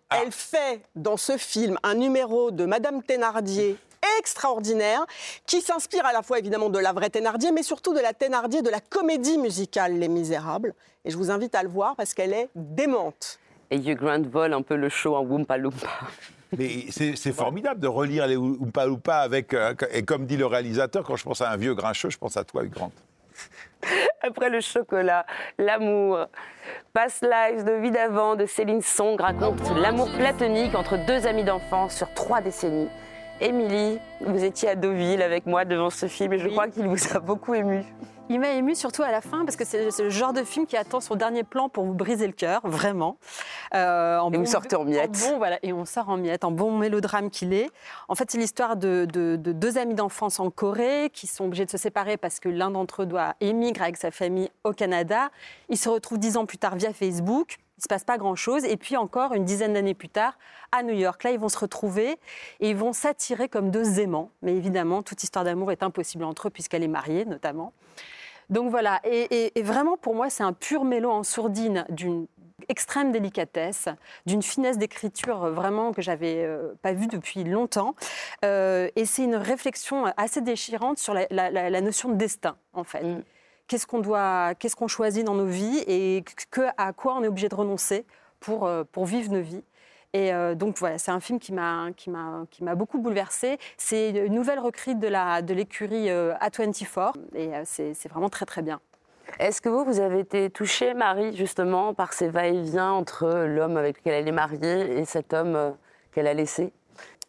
[0.09, 0.17] Ah.
[0.21, 3.77] elle fait dans ce film un numéro de Madame Thénardier
[4.19, 5.05] extraordinaire
[5.45, 8.61] qui s'inspire à la fois évidemment de la vraie Thénardier mais surtout de la Thénardier
[8.61, 10.73] de la comédie musicale Les Misérables
[11.05, 13.39] et je vous invite à le voir parce qu'elle est démente.
[13.71, 15.89] Et Hugh Grant vole un peu le show en Wumpa Loompa.
[16.57, 20.45] Mais c'est c'est formidable de relire les Oompa Loompa avec, euh, et comme dit le
[20.45, 22.91] réalisateur, quand je pense à un vieux grincheux, je pense à toi, Hugh Grant.
[24.21, 25.25] Après le chocolat,
[25.57, 26.27] l'amour.
[26.93, 31.95] Past Lives de Vie d'avant de Céline Song raconte l'amour platonique entre deux amis d'enfance
[31.95, 32.89] sur trois décennies.
[33.41, 37.15] Émilie, vous étiez à Deauville avec moi devant ce film et je crois qu'il vous
[37.15, 37.83] a beaucoup ému.
[38.27, 40.75] Il m'a ému surtout à la fin parce que c'est le genre de film qui
[40.75, 43.17] attend son dernier plan pour vous briser le cœur, vraiment.
[43.75, 45.19] Euh, en Et vous sortez en miettes.
[45.29, 47.69] bon, voilà, et on sort en miettes, en bon mélodrame qu'il est.
[48.07, 51.65] En fait, c'est l'histoire de, de- de deux amis d'enfance en Corée qui sont obligés
[51.65, 55.29] de se séparer parce que l'un d'entre eux doit émigrer avec sa famille au Canada.
[55.69, 57.57] Ils se retrouvent dix ans plus tard via Facebook.
[57.77, 58.63] Il ne se passe pas grand-chose.
[58.65, 60.35] Et puis encore, une dizaine d'années plus tard,
[60.71, 62.17] à New York, là, ils vont se retrouver
[62.59, 64.31] et ils vont s'attirer comme deux aimants.
[64.41, 67.71] Mais évidemment, toute histoire d'amour est impossible entre eux puisqu'elle est mariée, notamment.
[68.49, 72.27] Donc voilà, et, et- et vraiment pour moi, c'est un pur mélo en sourdine d'une
[72.69, 73.89] extrême délicatesse,
[74.25, 77.95] d'une finesse d'écriture euh, vraiment que j'avais euh, pas vue depuis longtemps.
[78.43, 82.55] Euh, et c'est une réflexion assez déchirante sur la, la- la- la notion de destin,
[82.73, 83.03] en fait.
[83.03, 83.23] Mm.
[83.67, 87.27] Qu'est-ce qu'on doit, qu'est-ce qu'on choisit dans nos vies et que, à quoi on est
[87.27, 88.05] obligé de renoncer
[88.39, 89.63] pour, euh, pour vivre nos vies.
[90.15, 93.59] Et euh, donc voilà, c'est un film qui m'a qui m'a qui m'a beaucoup bouleversée.
[93.75, 98.29] C'est une nouvelle recrue de la de l'écurie euh, A24 et euh, c'est c'est vraiment
[98.29, 98.79] très très bien.
[99.39, 103.97] Est-ce que vous, vous avez été touchée, Marie, justement, par ces va-et-vient entre l'homme avec
[103.97, 105.75] lequel elle est mariée et cet homme
[106.13, 106.71] qu'elle a laissé?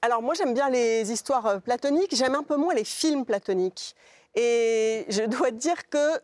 [0.01, 3.97] Alors moi j'aime bien les histoires platoniques, j'aime un peu moins les films platoniques.
[4.37, 6.21] Et je dois dire que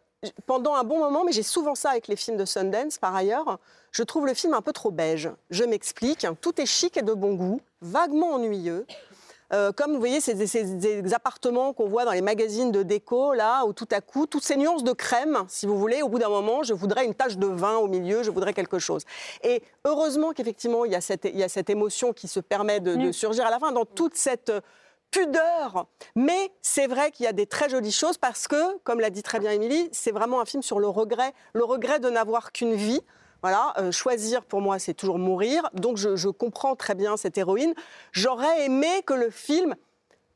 [0.47, 3.59] pendant un bon moment, mais j'ai souvent ça avec les films de Sundance par ailleurs,
[3.91, 5.31] je trouve le film un peu trop beige.
[5.51, 8.87] Je m'explique, tout est chic et de bon goût, vaguement ennuyeux.
[9.53, 13.67] Euh, comme vous voyez, c'est des, appartements qu'on voit dans les magazines de déco, là,
[13.67, 16.31] où tout à coup, toutes ces nuances de crème, si vous voulez, au bout d'un
[16.31, 19.03] moment, je voudrais une tache de vin au milieu, je voudrais quelque chose.
[19.43, 22.81] Et heureusement qu'effectivement, il, y a cette- il y a cette émotion qui se permet
[22.81, 24.51] de, de surgir à la fin dans toute cette
[25.13, 25.87] pudeur.
[26.17, 29.23] Mais c'est vrai qu'il y a des très jolies choses parce que, comme l'a dit
[29.23, 32.75] très bien Émilie, c'est vraiment un film sur le regret, le regret de n'avoir qu'une
[32.75, 33.01] vie.
[33.43, 35.69] Voilà, euh, choisir pour moi, c'est toujours mourir.
[35.75, 37.75] Donc je, je comprends très bien cette héroïne.
[38.13, 39.75] J'aurais aimé que le film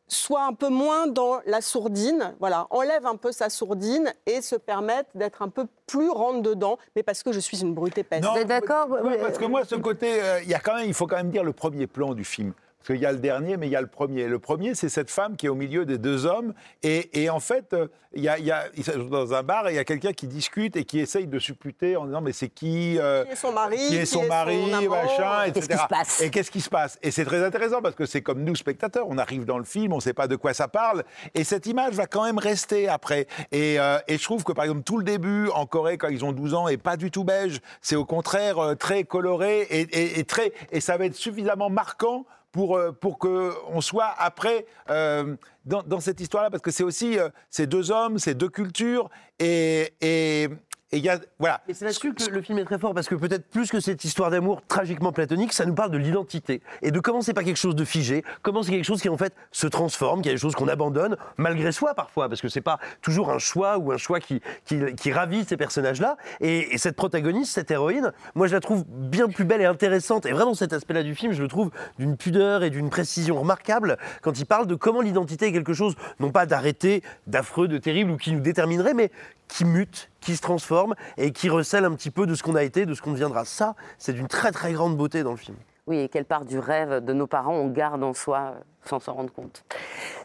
[0.08, 4.54] soit un peu moins dans la sourdine, voilà, enlève un peu sa sourdine et se
[4.54, 8.22] permette d'être un peu plus rentre dedans, mais parce que je suis une brute épaisse.
[8.22, 8.88] Non, Vous êtes d'accord
[9.20, 11.30] Parce que moi, ce côté, euh, il y a quand même, il faut quand même
[11.30, 12.52] dire le premier plan du film.
[12.86, 14.28] Parce qu'il y a le dernier, mais il y a le premier.
[14.28, 16.54] Le premier, c'est cette femme qui est au milieu des deux hommes.
[16.84, 19.42] Et, et en fait, euh, il y a, il y a- ils sont dans un
[19.42, 22.20] bar et il y a quelqu'un qui discute et qui essaye de supputer en disant
[22.20, 25.66] Mais c'est qui euh, Qui est son mari Qui est son mari, amant machin, etc.
[25.66, 26.20] Qu'est-ce qui se passe?
[26.22, 26.98] Et qu'est-ce qui se passe?
[27.02, 29.06] Et c'est très intéressant parce que c'est comme nous, spectateurs.
[29.08, 31.02] On arrive dans le film, on ne sait pas de quoi ça parle.
[31.34, 33.26] Et cette image va quand même rester après.
[33.50, 36.24] Et, euh, et je trouve que, par exemple, tout le début en Corée, quand ils
[36.24, 37.58] ont 12 ans, est pas du tout beige.
[37.80, 41.68] C'est au contraire euh, très coloré et, et- et très, et ça va être suffisamment
[41.68, 42.24] marquant
[42.56, 47.18] pour, euh, pour qu'on soit après euh, dans, dans cette histoire-là, parce que c'est aussi
[47.18, 50.48] euh, ces deux hommes, ces deux cultures, et et-
[50.92, 51.62] et il y a voilà.
[51.68, 54.04] Et c'est là-dessus que le film est très fort, parce que peut-être plus que cette
[54.04, 56.62] histoire d'amour tragiquement platonique, ça nous parle de l'identité.
[56.82, 59.16] Et de comment c'est pas quelque chose de figé, comment c'est quelque chose qui en
[59.16, 62.60] fait se transforme, qui est des choses qu'on abandonne, malgré soi parfois, parce que c'est
[62.60, 66.16] pas toujours un choix ou un choix qui, qui, qui ravit ces personnages-là.
[66.40, 70.24] Et, et cette protagoniste, cette héroïne, moi je la trouve bien plus belle et intéressante.
[70.26, 73.96] Et vraiment cet aspect-là du film, je le trouve d'une pudeur et d'une précision remarquable
[74.22, 78.12] quand il parle de comment l'identité est quelque chose, non pas d'arrêté, d'affreux, de terrible
[78.12, 79.10] ou qui nous déterminerait, mais
[79.48, 82.64] qui mute, qui se transforme et qui recèle un petit peu de ce qu'on a
[82.64, 83.44] été, de ce qu'on deviendra.
[83.44, 85.56] Ça, c'est d'une très très grande beauté dans le film.
[85.86, 88.98] Oui, et quelle part du rêve de nos parents on garde en soi euh, sans
[88.98, 89.62] s'en rendre compte.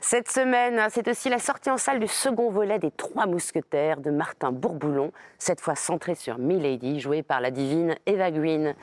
[0.01, 4.01] Cette semaine, hein, c'est aussi la sortie en salle du second volet des Trois Mousquetaires
[4.01, 8.73] de Martin Bourboulon, cette fois centré sur Milady, jouée par la divine Eva Green.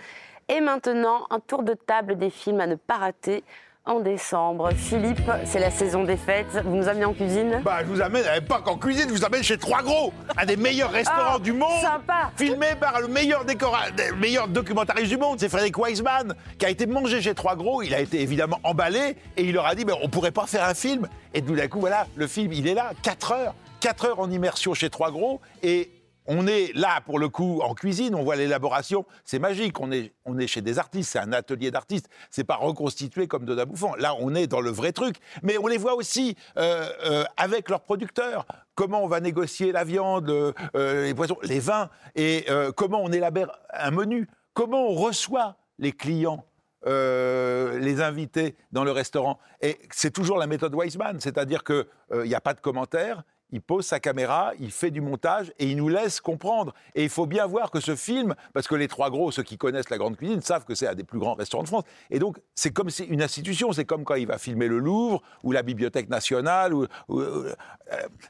[0.49, 3.43] Et maintenant, un tour de table des films à ne pas rater
[3.85, 4.71] en décembre.
[4.75, 6.61] Philippe, c'est la saison des fêtes.
[6.65, 7.63] Vous nous amenez en cuisine?
[7.65, 10.45] Bah, je vous amène, euh, pas qu'en cuisine, je vous amène chez Trois Gros, un
[10.45, 11.81] des meilleurs restaurants Ah, du monde.
[11.81, 12.31] sympa.
[12.37, 13.85] Filmé par le meilleur, décora...
[13.97, 17.81] le meilleur documentariste du monde, c'est Frédéric Weisman, qui a été mangé chez Trois Gros.
[17.83, 20.65] Il a été évidemment emballé et il leur a dit mais on pourrait pas faire
[20.65, 21.09] un film.
[21.33, 23.55] Et tout d'un coup, voilà, le film, il est là, 4 heures.
[23.81, 25.41] 4 heures en immersion chez Trois Gros.
[25.63, 25.91] Et
[26.31, 29.81] on est là, pour le coup, en cuisine, on voit l'élaboration, c'est magique.
[29.81, 32.11] On est, on est chez des artistes, c'est un atelier d'artistes.
[32.31, 33.95] C'est pas reconstitué comme Donna Bouffant.
[33.97, 35.17] Là, on est dans le vrai truc.
[35.43, 38.45] Mais on les voit aussi euh, euh, avec leurs producteurs.
[38.75, 43.59] Comment on va négocier la viande, euh, les poissons, les vins, et comment on élabore
[43.73, 44.29] un menu.
[44.53, 46.45] Comment on reçoit les clients.
[46.85, 49.39] les invités dans le restaurant.
[49.63, 51.87] Et c'est toujours la méthode Weisman, c'est-à-dire qu'il
[52.25, 55.77] n'y a pas de commentaires, il pose sa caméra, il fait du montage et il
[55.77, 56.75] nous laisse comprendre.
[56.95, 59.57] Et il faut bien voir que ce film, parce que les trois gros, ceux qui
[59.57, 61.85] connaissent la grande cuisine, savent que c'est un des plus grands restaurants de France.
[62.11, 63.73] Et donc, c'est comme c'est une institution.
[63.73, 67.55] C'est comme quand il va filmer le Louvre ou la Bibliothèque nationale ou, ou, euh,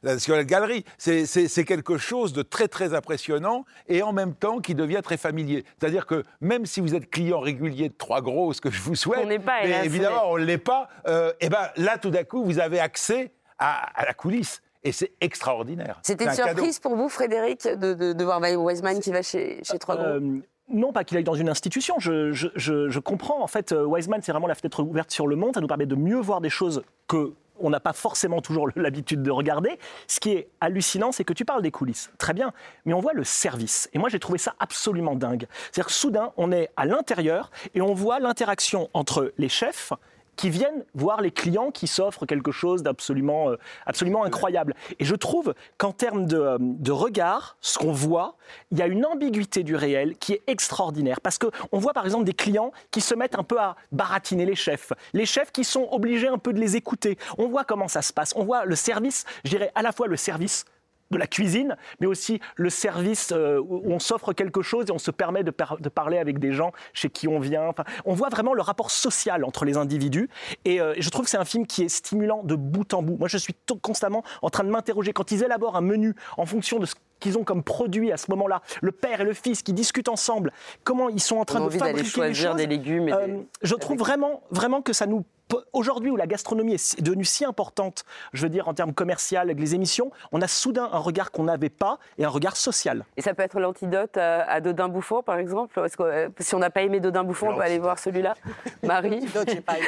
[0.03, 0.85] la National Gallery.
[0.99, 1.27] C'est-
[1.69, 5.65] quelque chose de très, très impressionnant et en même temps qui devient très familier.
[5.79, 8.95] C'est-à-dire que même si vous êtes client régulier de trois gros, ce que je vous
[8.95, 12.25] souhaite, On pas, mais évidemment, on ne l'est pas, euh, et ben là, tout d'un
[12.25, 14.63] coup, vous avez accès à, à la coulisse.
[14.85, 15.99] Et c'est extraordinaire.
[16.03, 16.49] C'était une un cadeau.
[16.59, 20.05] surprise pour vous, Frédéric, de, de, de voir Weisman qui va chez, chez Trois Gros
[20.07, 21.97] Euh, non, pas qu'il aille dans une institution.
[21.99, 23.43] Je, je- je- je comprends.
[23.43, 25.55] En fait, euh, Wiseman, c'est vraiment la fenêtre ouverte sur le monde.
[25.55, 29.21] Ça nous permet de mieux voir des choses que on n'a pas forcément toujours l'habitude
[29.25, 29.81] de regarder.
[30.07, 32.09] Ce qui est hallucinant, c'est que tu parles des coulisses.
[32.17, 32.53] Très bien.
[32.85, 33.89] Mais on voit le service.
[33.93, 35.49] Et moi, j'ai trouvé ça absolument dingue.
[35.73, 39.93] C'est-à-dire que soudain, on est à l'intérieur et on voit l'interaction entre les chefs
[40.39, 44.75] qui viennent voir les clients qui s'offrent quelque chose d'absolument euh, absolument incroyable.
[45.01, 48.37] Et je trouve qu'en termes de, euh, de regard, ce qu'on voit,
[48.71, 51.21] il y a une ambiguïté du réel qui est extraordinaire.
[51.21, 54.55] Parce qu'on voit par exemple des clients qui se mettent un peu à baratiner les
[54.55, 54.93] chefs.
[55.13, 57.19] Les chefs qui sont obligés un peu de les écouter.
[57.37, 58.33] On voit comment ça se passe.
[58.37, 60.65] On voit le service, je dirais à la fois le service
[61.11, 64.99] de la cuisine, mais aussi le service euh, où on s'offre quelque chose et on
[64.99, 67.65] se permet de, par- de parler avec des gens chez qui on vient.
[67.69, 70.29] Enfin, on voit vraiment le rapport social entre les individus
[70.65, 73.17] et euh, je trouve que c'est un film qui est stimulant de bout en bout.
[73.17, 76.79] Moi, je suis constamment en train de m'interroger quand ils élaborent un menu en fonction
[76.79, 79.73] de ce qu'ils ont comme produit à ce moment-là, le père et le fils qui
[79.73, 80.53] discutent ensemble,
[80.85, 82.57] comment ils sont en train On de envie fabriquer choisir choses.
[82.59, 85.25] des légumes et Euh, des- je trouve vraiment, vraiment que ça nous
[85.73, 89.59] Aujourd'hui, où la gastronomie est devenue si importante, je veux dire en termes commerciaux, avec
[89.59, 93.05] les émissions, on a soudain un regard qu'on n'avait pas et un regard social.
[93.17, 96.55] Et ça peut être l'antidote à, à Dodin Bouffon, par exemple Est-ce que, euh, Si
[96.55, 98.35] on n'a pas aimé Dodin Bouffon, on peut aller voir celui-là
[98.83, 99.27] Marie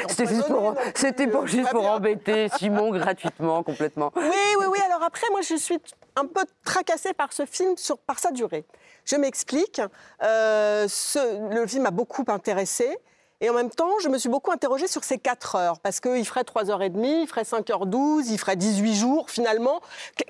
[0.08, 4.12] C'était juste pour, c'était euh, juste pour embêter Simon gratuitement, complètement.
[4.16, 4.22] Oui,
[4.58, 4.78] oui, oui.
[4.86, 5.78] Alors après, moi, je suis
[6.16, 8.64] un peu tracassée par ce film, sur, par sa durée.
[9.04, 9.80] Je m'explique.
[10.22, 12.96] Euh, ce- le film m'a beaucoup intéressée.
[13.40, 15.80] Et en même temps, je me suis beaucoup interrogée sur ces 4 heures.
[15.80, 19.80] Parce qu'il ferait 3h30, il ferait 5h12, il ferait 18 jours finalement.
[20.16, 20.24] Qu-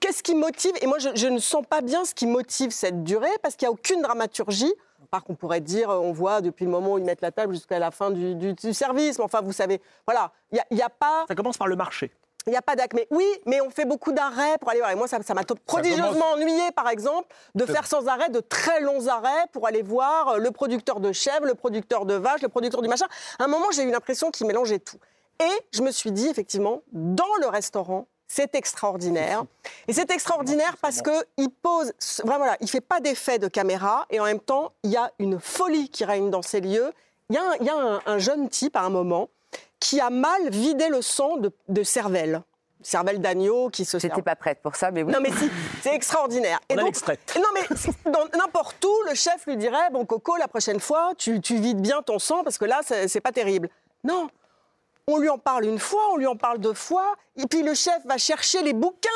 [0.00, 0.72] Qu'est-ce qui motive?
[0.80, 3.70] Et moi, je, ne sens pas bien ce qui motive cette durée, parce qu'il n'y
[3.70, 4.72] a aucune dramaturgie.
[5.10, 7.78] Par qu'on pourrait dire, on voit depuis le moment où ils mettent la table jusqu'à
[7.78, 9.18] la fin du, du- du service.
[9.18, 11.24] Mais enfin, vous savez, voilà, il n'y a pas.
[11.28, 12.12] Ça commence par le marché.
[12.48, 12.74] Il n'y a pas.
[12.94, 14.90] Mais oui, mais on fait beaucoup d'arrêts pour aller voir.
[14.90, 19.06] Et moi, ça m'a prodigieusement ennuyé, par exemple, de faire sans arrêt de très longs
[19.06, 22.82] arrêts pour aller voir euh, le producteur de chèvre, le producteur de vache, le producteur
[22.82, 23.06] du machin.
[23.38, 24.96] À un moment, j'ai eu l'impression qu'il mélangeait tout.
[25.40, 29.44] Et je me suis dit, effectivement, dans le restaurant, c'est extraordinaire.
[29.86, 31.92] Et c'est extraordinaire parce qu'il pose,
[32.24, 35.12] vraiment là, il fait pas d'effet de caméra et en même temps, il y a
[35.18, 36.92] une folie qui règne dans ces lieux.
[37.30, 39.28] Il y a, un, il y a un- un jeune type à un moment
[39.80, 42.42] qui a mal vidé le sang de, de cervelle.
[42.80, 45.12] Cervelle d'agneau qui se J'étais pas prête pour ça, mais oui.
[45.12, 45.50] Non mais si,
[45.82, 46.60] c'est extraordinaire.
[46.70, 47.18] On a l'extrait.
[47.36, 47.66] Non mais
[48.38, 52.02] n'importe où, le chef lui dirait bon Coco, la prochaine fois, tu, tu vides bien
[52.02, 53.68] ton sang parce que là, c'est pas terrible.
[54.04, 54.28] Non.
[55.10, 57.72] On lui en parle une fois, on lui en parle deux fois, et puis le
[57.72, 59.08] chef va chercher les bouquins,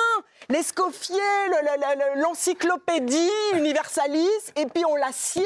[0.49, 1.17] l'Escoffier,
[1.49, 4.27] le- le- le- l'encyclopédie universalis,
[4.57, 5.43] et puis on l'assied,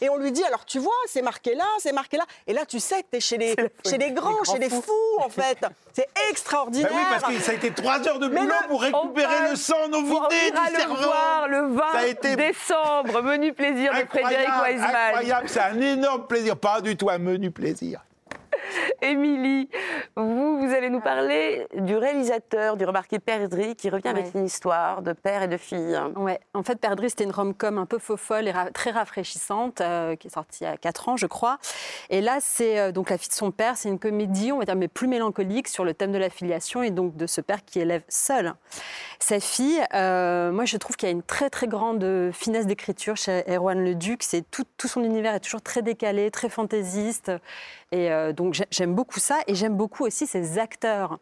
[0.00, 2.64] et on lui dit alors tu vois, c'est marqué là, c'est marqué là, et là
[2.66, 3.54] tu sais que t'es chez les,
[3.86, 4.82] chez les grands, Les chez les fous.
[4.82, 5.58] fous en fait.
[5.92, 6.88] C'est extraordinaire.
[6.90, 9.88] Ben oui, parce que ça a été trois heures de boulot pour récupérer le sang
[9.88, 10.94] non On vidé ira du le cerveau.
[10.96, 14.96] voir le 20 Ça a été décembre, menu plaisir de Frédéric Incroyable, Weisman.
[14.96, 18.00] incroyable, c'est un énorme plaisir, pas du tout un menu plaisir.
[19.02, 19.68] Émilie,
[20.16, 25.02] vous, vous allez nous parler du réalisateur du remarqué Perdri qui revient avec une histoire
[25.02, 25.98] de père et de fille.
[26.16, 30.16] Ouais, en fait, Perdri, c'était une rom-com un peu faux-folle et ra- très rafraîchissante, euh,
[30.16, 31.58] qui est sortie il y a 4 ans, je crois.
[32.10, 33.76] Et là, c'est euh, donc la fille de son père.
[33.76, 36.82] C'est une comédie, on va dire, mais plus mélancolique sur le thème de la filiation
[36.82, 38.54] et donc de ce père qui élève seul
[39.18, 39.80] sa fille.
[39.94, 43.82] Euh, moi, je trouve qu'il y a une très, très grande finesse d'écriture chez Erwan
[43.84, 44.22] Leduc.
[44.50, 47.30] Tout, tout son univers est toujours très décalé, très fantaisiste.
[47.92, 49.40] Et euh, donc, j'ai- j'aime beaucoup ça.
[49.46, 51.18] Et j'aime beaucoup aussi ses acteurs.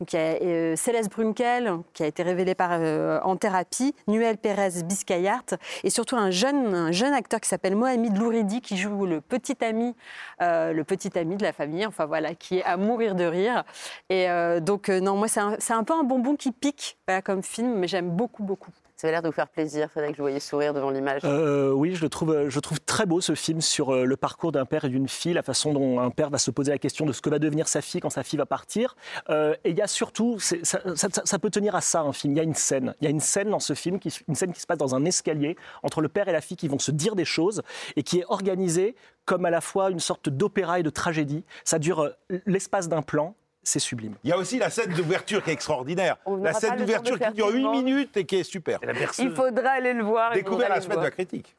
[0.00, 3.94] Donc, il y a euh, Céleste Brunkel, qui a été révélée par, euh, en thérapie,
[4.08, 5.44] Nuel Pérez Biscayart,
[5.84, 9.56] et surtout un jeune, un jeune acteur qui s'appelle Mohamed Louridi, qui joue le petit
[9.64, 9.94] ami,
[10.42, 13.64] euh, le petit ami de la famille, enfin voilà, qui est à mourir de rire.
[14.10, 16.98] Et euh, donc, euh, non, moi, c'est un, c'est un peu un bonbon qui pique,
[17.06, 18.70] voilà, comme film, mais j'aime beaucoup, beaucoup.
[18.98, 21.20] Ça avait l'air de vous faire plaisir, Frédéric, je vous voyais sourire devant l'image.
[21.24, 24.64] Euh, oui, je le trouve, je trouve très beau ce film sur le parcours d'un
[24.64, 27.12] père et d'une fille, la façon dont un père va se poser la question de
[27.12, 28.96] ce que va devenir sa fille quand sa fille va partir.
[29.28, 32.12] Euh, et il y a surtout, ça, ça- ça- ça peut tenir à ça un
[32.12, 32.34] film.
[32.34, 34.34] Il y a une scène, il y a une scène dans ce film, qui, une
[34.34, 36.78] scène qui se passe dans un escalier entre le père et la fille qui vont
[36.78, 37.62] se dire des choses
[37.96, 38.94] et qui est organisée
[39.24, 41.44] comme à la fois une sorte d'opéra et de tragédie.
[41.64, 43.34] Ça dure euh, l'espace d'un plan.
[43.68, 44.14] C'est sublime.
[44.22, 46.18] Il y a aussi la scène d'ouverture qui est extraordinaire.
[46.40, 47.74] La scène d'ouverture qui dure tout le 8 monde.
[47.84, 48.78] minutes et qui est super.
[48.82, 49.24] La berceuse.
[49.24, 50.32] Il faudra aller le voir.
[50.32, 51.56] Découvert la semaine de la critique.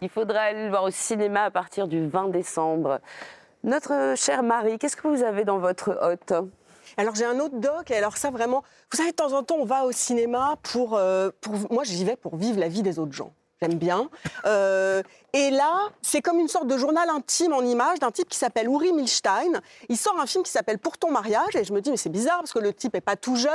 [0.00, 2.98] Il faudra aller le voir au cinéma à partir du 20 décembre.
[3.62, 6.32] Notre chère Marie, qu'est-ce que vous avez dans votre hôte?
[6.96, 9.56] Alors j'ai un autre doc, et alors ça vraiment, vous savez, de temps en temps,
[9.56, 12.98] on va au cinéma pour, euh, pour moi j'y vais pour vivre la vie des
[12.98, 13.32] autres gens.
[13.62, 14.10] J'aime bien.
[14.44, 15.02] Euh,
[15.32, 18.68] et là, c'est comme une sorte de journal intime en images d'un type qui s'appelle
[18.68, 19.60] Uri Milstein.
[19.88, 22.10] Il sort un film qui s'appelle Pour ton mariage, et je me dis, mais c'est
[22.10, 23.50] bizarre parce que le type est pas tout jeune.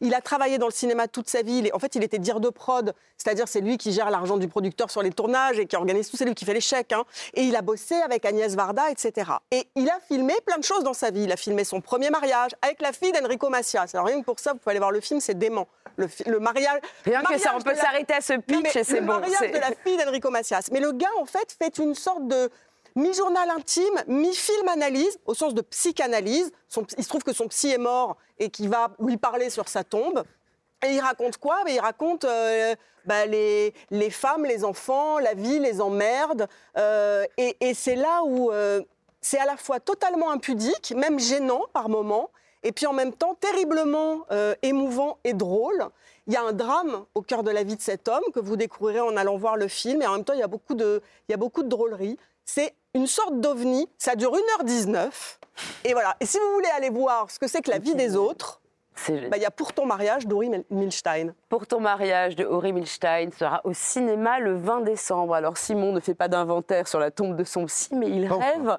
[0.00, 1.68] Il a travaillé dans le cinéma toute sa vie.
[1.72, 4.90] En fait, il était dire de prod, c'est-à-dire c'est lui qui gère l'argent du producteur
[4.90, 6.92] sur les tournages et qui organise tout, c'est lui qui fait les chèques.
[6.92, 7.04] hein.
[7.34, 9.30] Et il a bossé avec Agnès Varda, etc.
[9.50, 11.22] Et il a filmé plein de choses dans sa vie.
[11.24, 13.90] Il a filmé son premier mariage avec la fille d'Enrico Macias.
[13.94, 15.66] Alors rien que pour ça, vous pouvez aller voir le film, c'est dément.
[15.96, 16.78] Le, le mariage.
[17.06, 19.14] Rien que ça, on mariage peut la- s'arrêter à ce pitch et c'est le bon.
[19.14, 20.68] mariage c'est- de la fille d'Enrico Macias.
[20.70, 22.50] Mais le gars, en fait, fait une sorte de
[22.96, 26.50] mi-journal intime, mi-film analyse, au sens de psychanalyse.
[26.96, 29.84] Il se trouve que son psy est mort et qu'il va lui parler sur sa
[29.84, 30.24] tombe.
[30.84, 31.58] Et il raconte quoi?
[31.68, 32.74] Il raconte euh,
[33.04, 33.72] bah, les,
[34.10, 36.48] femmes, les enfants, la vie, les emmerdes.
[36.76, 38.82] Euh, et c'est là où euh,
[39.20, 42.30] c'est à la fois totalement impudique, même gênant par moments,
[42.62, 44.26] et puis en même temps terriblement
[44.62, 45.88] émouvant et drôle.
[46.26, 48.56] Il y a un drame au cœur de la vie de cet homme que vous
[48.56, 51.00] découvrirez en allant voir le film, et en même temps il y a beaucoup de,
[51.28, 52.18] il y a beaucoup de drôlerie.
[52.44, 55.10] C'est une sorte d'ovni, ça dure 1h19,
[55.84, 56.16] et voilà.
[56.20, 58.60] Et si vous voulez aller voir ce que c'est que la vie des autres,
[59.08, 61.34] bah, il y a Pour ton mariage d'Ori Mil- Milstein.
[61.50, 65.34] Pour ton mariage de Ori Milstein sera au cinéma le 20 décembre.
[65.34, 68.78] Alors Simon ne fait pas d'inventaire sur la tombe de son psy, mais il rêve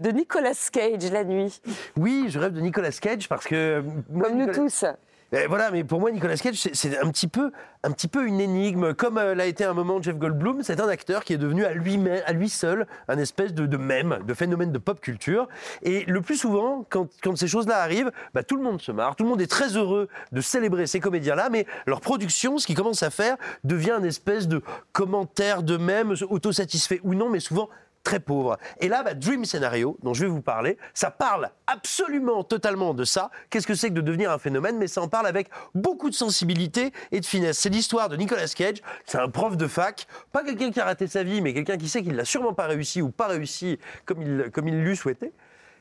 [0.00, 1.60] de Nicolas Cage la nuit,
[1.96, 3.54] Oui, je rêve de Nicolas Cage parce que.
[3.56, 4.84] euh, moi, comme nous tous.
[5.32, 7.52] Eh, voilà, mais pour moi, Nicolas Cage, c'est- un petit peu,
[7.84, 8.94] un petit peu une énigme.
[8.94, 11.72] Comme euh, l'a été un moment Jeff Goldblum, c'est un acteur qui est devenu à
[11.72, 15.46] lui, à lui seul un espèce de, de mème, de phénomène de pop culture.
[15.82, 19.14] Et le plus souvent, quand, quand ces choses-là arrivent, bah, tout le monde se marre,
[19.14, 22.76] tout le monde est très heureux de célébrer ces comédiens-là, mais leur production, ce qu'ils
[22.76, 24.62] commencent à faire, devient un espèce de
[24.92, 27.68] commentaire de mème, autosatisfait ou non, mais souvent
[28.02, 28.58] très pauvre.
[28.80, 33.04] Et là, bah, Dream Scenario, dont je vais vous parler, ça parle absolument, totalement de
[33.04, 33.30] ça.
[33.50, 34.78] Qu'est-ce que c'est que de devenir un phénomène?
[34.78, 37.58] Mais ça en parle avec beaucoup de sensibilité et de finesse.
[37.58, 38.78] C'est l'histoire de Nicolas Cage.
[39.06, 41.88] C'est un prof de fac, pas quelqu'un qui a raté sa vie, mais quelqu'un qui
[41.88, 45.32] sait qu'il l'a sûrement pas réussi ou pas réussi comme il, comme il l'eût souhaité.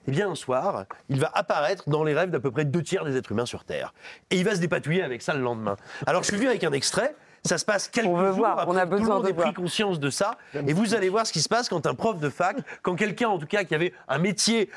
[0.08, 3.06] Eh bien, un soir, il va apparaître dans les rêves d'à peu près deux tiers
[3.06, 3.94] des êtres humains sur Terre.
[4.32, 5.76] Et il va se dépatouiller avec ça le lendemain.
[6.08, 7.16] Alors, je suis venu avec un extrait.
[7.46, 9.16] Ça se passe quelques On veut jours voir, après on a que tout le besoin
[9.16, 10.38] monde de ait pris conscience de ça.
[10.68, 13.30] Et vous allez voir ce qui se passe quand un prof de fac, quand quelqu'un
[13.30, 14.70] en tout cas qui avait un métier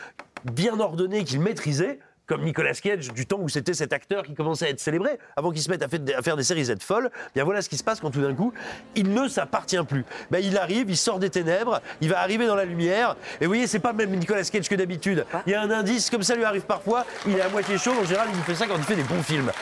[0.44, 1.98] bien ordonné, qu'il maîtrisait,
[2.32, 5.50] comme Nicolas Cage, du temps où c'était cet acteur qui commençait à être célébré, avant
[5.50, 7.76] qu'il se mette à faire, à faire des séries Z folles, bien voilà ce qui
[7.76, 8.54] se passe quand tout d'un coup,
[8.94, 10.06] il ne s'appartient plus.
[10.30, 13.50] Ben, il arrive, il sort des ténèbres, il va arriver dans la lumière, et vous
[13.50, 15.26] voyez, c'est pas le même Nicolas Cage que d'habitude.
[15.46, 17.92] Il y a un indice, comme ça lui arrive parfois, il est à moitié chaud,
[18.00, 19.52] en général, il nous fait ça quand il fait des bons films.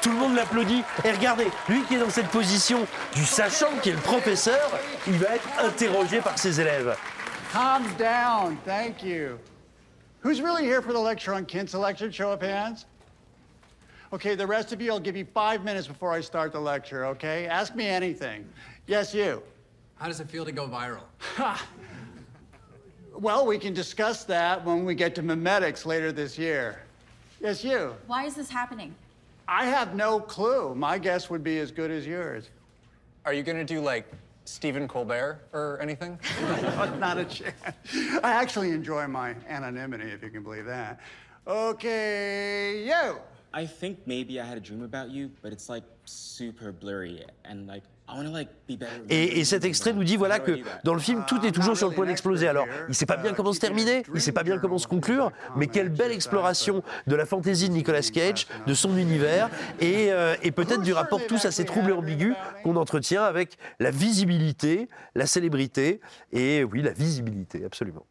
[0.00, 0.84] Tout le monde l'applaudit.
[1.04, 4.70] Et regardez, lui qui est dans cette position du sachant, qui est le professeur,
[5.08, 6.94] il va être interrogé par ses élèves.
[7.52, 9.36] Calm down, thank you.
[10.20, 12.10] Who's really here for the lecture on kin selection?
[12.10, 12.84] Show of hands.
[14.12, 17.06] Okay, the rest of you, I'll give you five minutes before I start the lecture,
[17.06, 17.46] okay?
[17.46, 18.44] Ask me anything.
[18.86, 19.42] Yes, you.
[19.96, 21.04] How does it feel to go viral?
[23.12, 26.82] Well, we can discuss that when we get to memetics later this year.
[27.40, 27.94] Yes, you.
[28.06, 28.94] Why is this happening?
[29.46, 30.74] I have no clue.
[30.74, 32.48] My guess would be as good as yours.
[33.26, 34.10] Are you gonna do like
[34.50, 36.18] Stephen Colbert or anything?
[36.98, 37.54] Not a chance.
[38.22, 41.00] I actually enjoy my anonymity, if you can believe that.
[41.46, 43.20] Okay, you.
[43.52, 47.66] I think maybe I had a dream about you, but it's like super blurry and
[47.66, 49.04] like I want to like be better.
[49.08, 51.88] Et, et cet extrait nous dit voilà que dans le film tout est toujours sur
[51.88, 52.48] le point d'exploser.
[52.48, 55.30] Alors il sait pas bien comment se terminer, il sait pas bien comment se conclure,
[55.54, 59.48] mais quelle belle exploration de la fantaisie de Nicolas Cage, de son univers
[59.80, 63.92] et, euh, et peut-être du rapport tous assez trouble et ambigu qu'on entretient avec la
[63.92, 66.00] visibilité, la célébrité
[66.32, 68.06] et oui la visibilité absolument.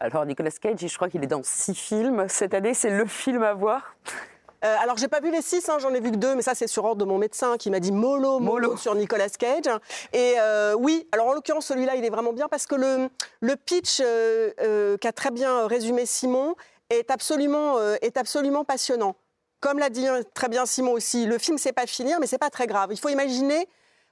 [0.00, 2.24] Alors Nicolas Cage, je crois qu'il est dans six films.
[2.28, 3.96] Cette année, c'est le film à voir.
[4.64, 6.54] Euh, alors, j'ai pas vu les six, hein, j'en ai vu que deux, mais ça,
[6.54, 9.70] c'est sur ordre de mon médecin qui m'a dit mollo, mollo, sur Nicolas Cage.
[10.12, 13.08] Et euh, oui, alors en l'occurrence, celui-là, il est vraiment bien parce que le,
[13.40, 16.54] le pitch euh, euh, qu'a très bien résumé Simon
[16.90, 19.16] est absolument, est absolument passionnant.
[19.62, 22.36] Comme l'a dit euh, très bien Simon aussi, le film, c'est pas finir, mais c'est
[22.36, 22.88] pas très grave.
[22.90, 23.68] Il faut imaginer,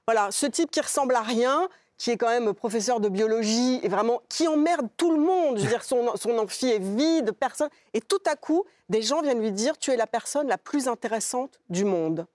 [0.07, 1.67] voilà, ce type qui ressemble à rien,
[2.01, 5.59] qui est quand même professeur de biologie et vraiment qui emmerde tout le monde.
[5.59, 7.69] Je veux dire, son, son amphi est vide, personne.
[7.93, 10.87] Et tout à coup, des gens viennent lui dire Tu es la personne la plus
[10.87, 12.25] intéressante du monde.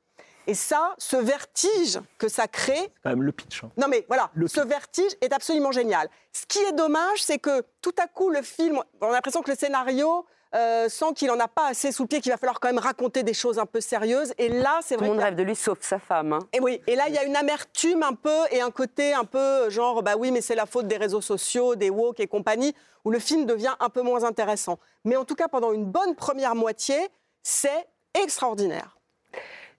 [0.47, 3.65] Et ça, ce vertige que ça crée, C'est quand même le pitch.
[3.65, 3.71] hein.
[3.77, 6.09] non mais voilà, Le ce vertige est absolument génial.
[6.33, 9.51] Ce qui est dommage, c'est que tout à coup, le film, on a l'impression que
[9.51, 12.61] le scénario euh, sent qu'il en a pas assez sous le pied, qu'il va falloir
[12.61, 14.33] quand même raconter des choses un peu sérieuses.
[14.39, 15.09] Et là, c'est Tout vrai.
[15.09, 16.33] le monde rêve de lui, sauf sa femme.
[16.33, 16.39] hein.
[16.53, 19.25] et oui, et là, il y a une amertume un peu et un côté un
[19.25, 22.75] peu genre, bah oui, mais c'est la faute des réseaux sociaux, des woke et compagnie,
[23.05, 24.79] où le film devient un peu moins intéressant.
[25.05, 26.97] Mais en tout cas, pendant une bonne première moitié,
[27.43, 28.96] c'est extraordinaire.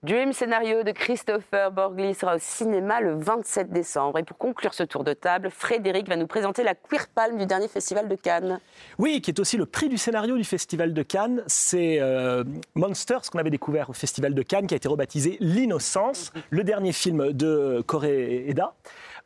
[0.04, 4.20] Dream Scénario de Christopher Borgli sera au cinéma le 27 décembre.
[4.20, 7.46] Et pour conclure ce tour de table, Frédéric va nous présenter la Queer Palm du
[7.46, 8.60] dernier festival de Cannes.
[8.98, 11.42] Oui, qui est aussi le prix du scénario du Festival de Cannes.
[11.48, 12.44] C'est euh,
[12.76, 16.92] Monsters qu'on avait découvert au Festival de Cannes, qui a été rebaptisé L'Innocence, le dernier
[16.92, 18.74] film de Koreeda.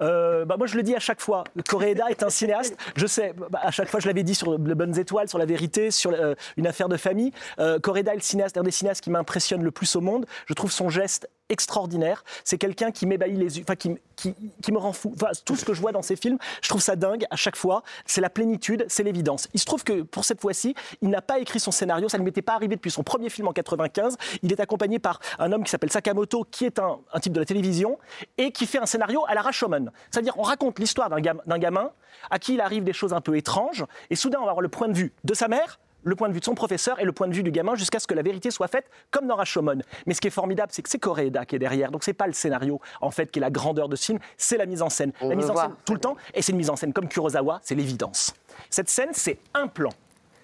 [0.03, 2.77] Euh, bah, moi, je le dis à chaque fois, Koreeda est un cinéaste.
[2.97, 5.47] Je sais, bah, à chaque fois, je l'avais dit sur Les Bonnes Étoiles, sur La
[5.47, 7.33] Vérité, sur euh, Une affaire de famille.
[7.59, 10.27] Euh, Koreeda est le cinéaste, un des cinéastes qui m'impressionne le plus au monde.
[10.47, 12.25] Je trouve son geste extraordinaire.
[12.45, 15.15] C'est quelqu'un qui m'ébahit les yeux, enfin qui, qui, me rend fou.
[15.45, 17.83] Tout ce que je vois dans ses films, je trouve ça dingue à chaque fois.
[18.07, 19.49] C'est la plénitude, c'est l'évidence.
[19.55, 22.09] Il se trouve que pour cette fois-ci, il n'a pas écrit son scénario.
[22.09, 24.17] Ça ne m'était pas arrivé depuis son premier film en 95.
[24.43, 27.41] Il est accompagné par un homme qui s'appelle Sakamoto, qui est un, un type de
[27.41, 27.99] la télévision
[28.39, 29.87] et qui fait un scénario à la Rashomon.
[30.11, 31.91] C'est-à-dire, on raconte l'histoire d'un gamin
[32.31, 34.69] à qui il arrive des choses un peu étranges et soudain, on va avoir le
[34.69, 37.13] point de vue de sa mère le point de vue de son professeur et le
[37.13, 39.79] point de vue du gamin jusqu'à ce que la vérité soit faite comme dans Rashomon.
[40.07, 41.91] Mais ce qui est formidable, c'est que c'est Koreeda qui est derrière.
[41.91, 44.57] Donc c'est pas le scénario en fait qui est la grandeur de ce film, c'est
[44.57, 45.13] la mise en scène.
[45.21, 45.67] On la mise en voir.
[45.67, 48.35] scène tout le temps et c'est une mise en scène comme Kurosawa, c'est l'évidence.
[48.71, 49.91] Cette scène, c'est un plan.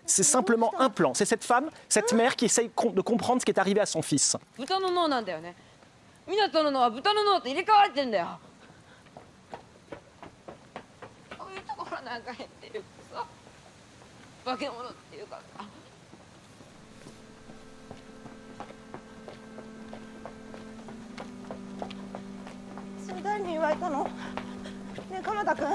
[0.07, 1.13] C'est simplement un plan.
[1.13, 4.01] C'est cette femme, cette mère qui essaye de comprendre ce qui est arrivé à son
[4.01, 4.37] fils.
[14.49, 15.65] 化け物っていうかさ
[23.07, 24.05] それ誰に言われたの？
[24.05, 24.11] ね
[25.13, 25.67] え鎌田君？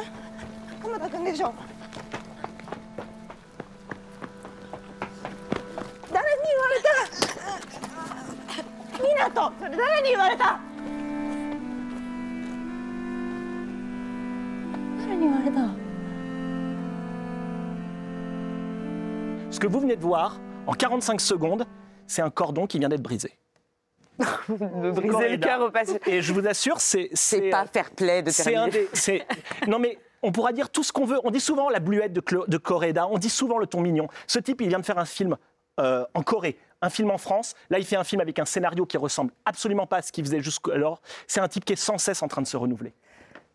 [0.82, 1.53] 鎌田君でしょ？
[6.11, 6.93] 誰に言われた？
[8.97, 10.59] 湊それ誰に言われた？
[19.64, 21.66] Que vous venez de voir, en 45 secondes,
[22.05, 23.38] c'est un cordon qui vient d'être brisé.
[24.49, 25.99] Me briser le cœur au passé.
[26.05, 27.09] Et je vous assure, c'est.
[27.14, 28.72] C'est pas fair play de C'est un terminer.
[28.72, 28.89] des.
[28.93, 29.26] c'est-
[29.68, 31.18] Non, mais on pourra dire tout ce qu'on veut.
[31.24, 34.07] On dit souvent la bluette de, Clo- de Koreeda, on dit souvent le ton mignon.
[34.28, 35.38] Ce type, il vient de faire un film
[35.80, 37.55] euh, en Corée, un film en France.
[37.70, 40.24] Là, il fait un film avec un scénario qui ressemble absolument pas à ce qu'il
[40.26, 41.01] faisait jusqu'alors.
[41.26, 42.93] C'est un type qui est sans cesse en train de se renouveler.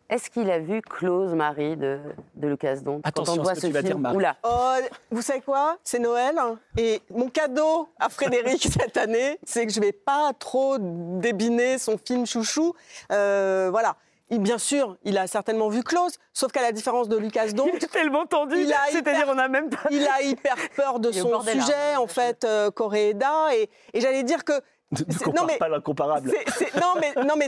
[0.09, 1.99] Est-ce qu'il a vu Close Marie de,
[2.35, 3.99] de Lucas Don Attention Quand on à voit ce que ce tu vas film, dire,
[3.99, 4.15] Marie.
[4.15, 4.35] oula.
[4.43, 4.73] Oh,
[5.11, 5.77] vous savez quoi?
[5.83, 6.35] C'est Noël.
[6.39, 11.77] hein, Et mon cadeau à Frédéric cette année, c'est que je vais pas trop débiner
[11.77, 12.73] son film chouchou.
[13.11, 13.95] Euh, voilà.
[14.31, 17.65] Et bien sûr, il a certainement vu Close, sauf qu'à la différence de Lucas Don,
[17.73, 19.89] Il est tellement tendu, il a c'est-à-dire on n'a même pas...
[19.89, 22.69] il a hyper peur de son sujet, en fait, euh,
[23.93, 24.53] et j'allais dire que
[24.91, 26.31] Ne C'est- compare non, mais- pas l'incomparable.
[26.81, 27.47] non, mais, non, mais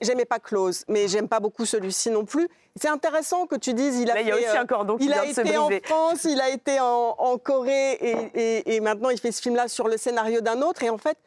[0.00, 2.48] j'aimais pas Close, mais j'aime pas beaucoup celui-ci non plus.
[2.76, 4.96] C'est intéressant que tu dises, il a Là, il y a fait, aussi un cordon
[4.96, 5.68] qui il vient a été en.
[5.84, 9.68] France, il a été en, en Corée, et, et- et maintenant il fait ce film-là
[9.68, 10.82] sur le scénario d'un autre.
[10.82, 11.18] Et en fait,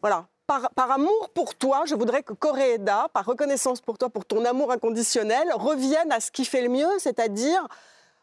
[0.00, 4.24] voilà, par, par amour pour toi, je voudrais que Koreeda, par reconnaissance pour toi, pour
[4.24, 7.66] ton amour inconditionnel, revienne à ce qui fait le mieux, c'est-à-dire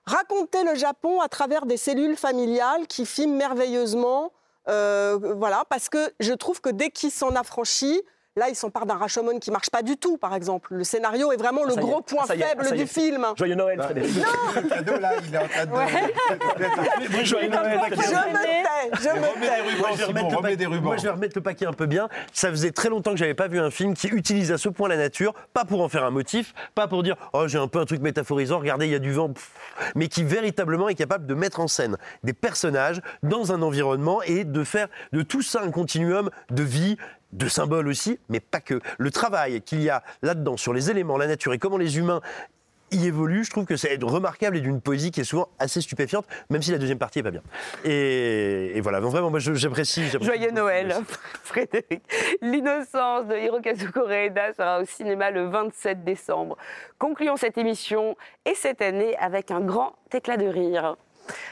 [0.05, 4.32] raconter le Japon à travers des cellules familiales qui filment merveilleusement.
[4.68, 8.01] Euh, voilà, parce que je trouve que dès qu'il s'en affranchit,
[8.38, 10.75] là, il s'empare d'un Rashomon qui marche pas du tout, par exemple.
[10.75, 12.77] Le scénario est vraiment le y est, gros point est, faible est.
[12.77, 13.25] du film.
[13.36, 14.15] Joyeux Noël, Frédéric.
[14.55, 17.23] Le cadeau, là, il est en train de.
[17.25, 19.79] Joyeux Noël, Je me tais, je me tais.
[19.79, 22.09] Moi, je vais remettre le remets paquet- le un peu bien.
[22.34, 24.88] Ça faisait très longtemps que j'avais pas vu un film qui utilise à ce point
[24.89, 27.79] la nature, pas pour en faire un motif, pas pour dire oh j'ai un peu
[27.79, 29.32] un truc métaphorisant, regardez il y a du vent,
[29.95, 34.43] mais qui véritablement est capable de mettre en scène des personnages dans un environnement et
[34.43, 36.97] de faire de tout ça un continuum de vie
[37.34, 38.79] de symboles aussi, mais pas que.
[38.97, 42.21] Le travail qu'il y a là-dedans sur les éléments, la nature et comment les humains
[42.91, 46.25] y évolue, je trouve que c'est remarquable et d'une poésie qui est souvent assez stupéfiante,
[46.49, 47.41] même si la deuxième partie est pas bien.
[47.86, 50.03] Et, et voilà, donc vraiment, moi j'apprécie.
[50.21, 50.95] Joyeux Noël.
[51.43, 52.03] Frédéric.
[52.41, 56.57] L'innocence de Hirokazu Koreeda sera au cinéma le 27 décembre.
[56.99, 60.97] Concluons cette émission et cette année avec un grand éclat de rire.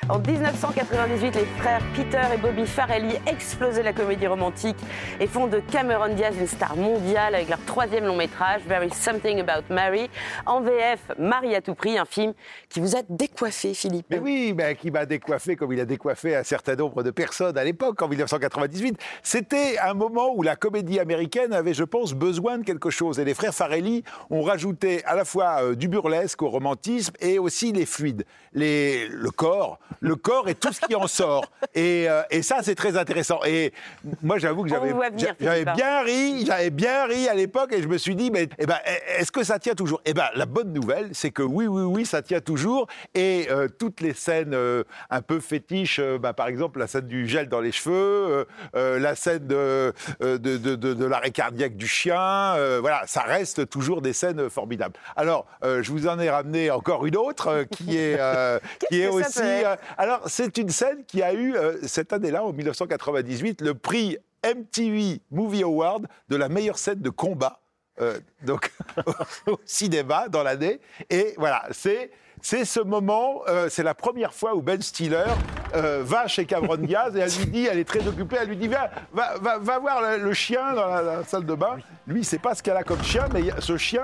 [0.09, 4.77] En 1998, les frères Peter et Bobby Farrelly explosaient la comédie romantique
[5.19, 8.93] et font de Cameron Diaz une star mondiale avec leur troisième long métrage, There is
[8.93, 10.09] Something About Mary.
[10.45, 12.33] En VF, Marie à tout prix, un film
[12.69, 14.07] qui vous a décoiffé, Philippe.
[14.09, 17.57] Mais oui, ben, qui m'a décoiffé comme il a décoiffé un certain nombre de personnes
[17.57, 18.97] à l'époque, en 1998.
[19.21, 23.19] C'était un moment où la comédie américaine avait, je pense, besoin de quelque chose.
[23.19, 27.37] Et les frères Farelli ont rajouté à la fois euh, du burlesque au romantisme et
[27.37, 29.68] aussi les fluides, le corps,
[30.01, 31.45] le corps et tout ce qui en sort.
[31.75, 33.39] Et, euh, et ça, c'est très intéressant.
[33.45, 33.73] Et
[34.21, 34.91] moi, j'avoue que j'avais
[35.39, 38.65] j'avais bien ri, j'avais bien ri à l'époque et je me suis dit, mais eh
[38.65, 38.77] ben,
[39.17, 40.01] est-ce que ça tient toujours?
[40.05, 42.87] Eh ben, la bonne nouvelle, c'est que oui, oui, oui, ça tient toujours.
[43.15, 47.27] Et euh, toutes les scènes euh, un peu fétiches, bah, par exemple la scène du
[47.27, 52.55] gel dans les cheveux, la scène de, de, de- de- de l'arrêt cardiaque du chien,
[52.79, 54.93] voilà, ça reste toujours des scènes formidables.
[55.15, 58.17] Alors, je vous en ai ramené encore une autre qui est,
[58.89, 59.39] qui est aussi.
[59.65, 64.17] Euh, alors, c'est une scène qui a eu euh, cette année-là, en 1998, le prix
[64.43, 67.59] MTV Movie Award de la meilleure scène de combat.
[68.01, 68.71] euh, donc
[69.47, 70.79] au cinéma dans l'année
[71.09, 75.25] et voilà c'est c'est ce moment c'est la première fois où Ben Stiller
[75.73, 78.69] va chez Cameron Diaz et elle lui dit, elle est très occupée, elle lui dit
[78.69, 81.79] va, va, va, voir le, chien dans la, salle de bain.
[82.07, 84.03] Lui, il sait pas ce qu'elle a comme chien, mais ce chien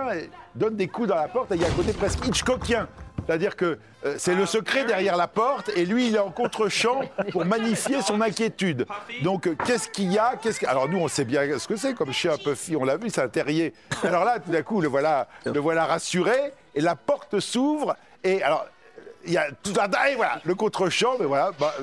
[0.53, 2.89] donne des coups dans la porte et il y a un côté presque Hitchcockien.
[3.25, 7.01] C'est-à-dire que euh, c'est le secret derrière la porte et lui, il est en contre-champ
[7.31, 8.85] pour magnifier son inquiétude.
[9.23, 11.75] Donc, euh, qu'est-ce qu'il y a qu'est-ce que- Alors, nous, on sait bien ce que
[11.75, 13.73] c'est comme chien Puffy, on l'a vu, c'est un terrier.
[14.03, 18.43] Alors là, tout d'un coup, le voilà, le voilà rassuré et la porte s'ouvre et
[18.43, 18.65] alors.
[19.27, 21.51] Il y a tout un et voilà le contre-champ, mais voilà.
[21.59, 21.73] bah,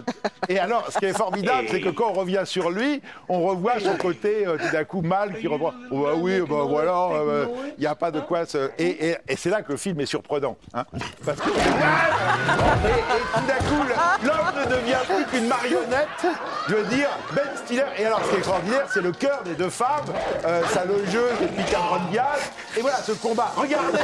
[0.49, 3.81] et alors, ce qui est formidable, c'est que quand on revient sur lui, on revoit
[3.81, 5.75] son côté euh, tout d'un coup mal qui revoit.
[5.91, 7.47] Oh, bah oui, bah voilà, euh,
[7.79, 8.71] il n'y a pas de quoi se.
[8.79, 10.85] Et, et- et c'est là que le film est surprenant, hein,
[11.25, 13.83] parce que et, et tout d'un coup,
[14.23, 16.27] l'homme ne devient plus qu'une marionnette.
[16.69, 17.85] Je veux dire, Ben Stiller.
[17.99, 20.05] Et alors, ce qui est extraordinaire, c'est le cœur des deux femmes,
[20.45, 22.51] euh, ça le jeu et puis Cameron Diaz.
[22.77, 23.53] Et voilà, ce combat.
[23.57, 23.99] Regardez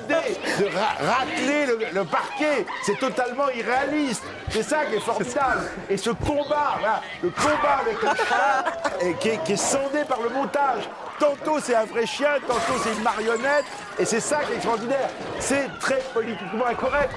[0.00, 2.66] l'idée de ra- racler le, parquet.
[2.84, 4.22] C'est totalement irréaliste.
[4.50, 5.62] C'est ça qui est formidable.
[5.88, 6.74] Et ce combat,
[7.22, 10.88] le combat avec le chien, et qui, est, qui est scandé par le montage.
[11.18, 13.64] Tantôt c'est un vrai chien, tantôt c'est une marionnette,
[13.98, 15.08] et c'est ça qui est extraordinaire.
[15.38, 17.14] C'est très politiquement incorrect.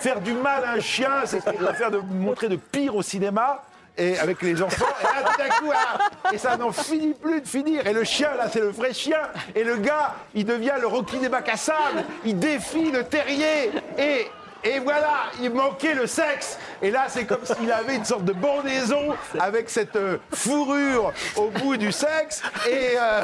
[0.00, 3.62] Faire du mal à un chien, c'est faire de montrer de pire au cinéma.
[3.98, 7.48] Et avec les enfants, et là, tout d'un coup, ah, ça n'en finit plus de
[7.48, 7.86] finir.
[7.86, 9.20] Et le chien, là, c'est le vrai chien.
[9.54, 11.50] Et le gars, il devient le Rocky des bacs.
[12.22, 13.70] Il défie le terrier.
[13.98, 14.26] Et,
[14.66, 16.58] et voilà, il manquait le sexe.
[16.82, 21.50] Et là, c'est comme s'il avait une sorte de bandaison avec cette euh, fourrure au
[21.50, 22.42] bout du sexe.
[22.68, 23.22] Et euh,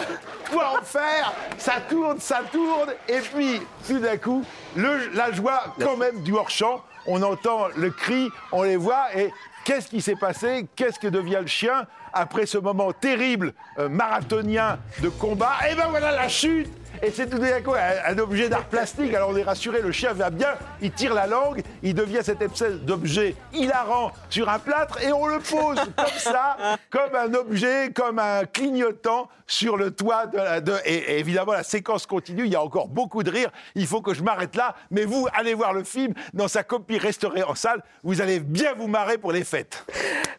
[0.52, 1.32] quoi en faire?
[1.58, 2.90] Ça tourne, ça tourne.
[3.08, 4.44] Et puis, tout d'un coup,
[4.76, 6.84] la joie quand même du hors-champ.
[7.06, 9.06] On entend le cri, on les voit.
[9.16, 9.32] Et
[9.64, 10.68] qu'est-ce qui s'est passé?
[10.76, 11.86] Qu'est-ce que devient le chien?
[12.12, 16.68] Après ce moment terrible euh, marathonien de combat Et ben voilà la chute
[17.02, 19.12] et c'est tout d'un coup un, un objet d'art plastique.
[19.14, 22.40] Alors on est rassuré, le chien va bien, il tire la langue, il devient cette
[22.40, 26.56] espèce d'objet hilarant sur un plâtre et on le pose comme ça,
[26.90, 30.60] comme un objet, comme un clignotant sur le toit de la.
[30.60, 33.50] de- et, et évidemment, la séquence continue, il y a encore beaucoup de rire.
[33.74, 36.98] Il faut que je m'arrête là, mais vous, allez voir le film dans sa copie
[36.98, 37.82] restaurée en salle.
[38.02, 39.84] Vous allez bien vous marrer pour les fêtes.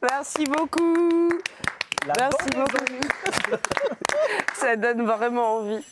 [0.02, 1.30] Merci beaucoup.
[2.06, 3.58] Merci beaucoup.
[4.56, 5.84] Ça donne vraiment envie.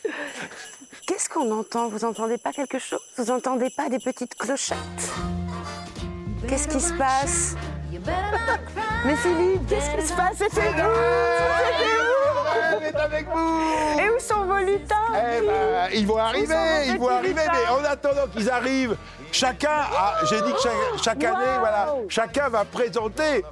[1.06, 1.88] Qu'est-ce qu'on entend?
[1.88, 3.00] Vous entendez pas quelque chose?
[3.16, 4.76] Vous entendez pas des petites clochettes?
[6.48, 7.54] Qu'est-ce qui se passe?
[9.04, 10.36] Mais Philippe, qu'est-ce qui se passe?
[10.38, 10.90] C'était vous
[11.40, 14.00] C'était vous Elle est avec vous.
[14.00, 14.96] Et où sont vos lutins?
[15.14, 16.54] Eh ben, ils vont arriver,
[16.86, 18.96] ils vont arriver, mais en attendant qu'ils arrivent,
[19.30, 23.44] chacun a, j'ai dit que chaque, chaque année, voilà, chacun va présenter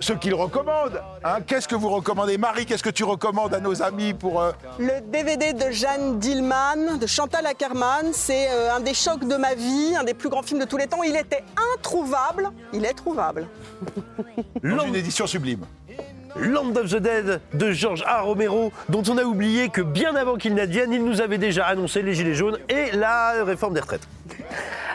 [0.00, 1.02] ce qu'il recommande.
[1.24, 1.38] hein.
[1.46, 2.38] Qu'est-ce que vous recommandez?
[2.38, 4.40] Marie, qu'est-ce que tu recommandes à nos amis pour...
[4.40, 9.36] euh, Le DVD de Jeanne Dillman, de Chantal Ackerman, c'est euh, un des chocs de
[9.36, 11.02] ma vie, un des plus grands films de tous les temps.
[11.02, 11.44] Il était
[11.74, 13.46] introuvable, il est trouvable.
[14.62, 15.64] dans une édition sublime
[16.40, 18.20] Land of the Dead de George A.
[18.20, 22.00] Romero, dont on a oublié que bien avant qu'il n'advienne, il nous avait déjà annoncé
[22.00, 24.06] les Gilets jaunes et la réforme des retraites.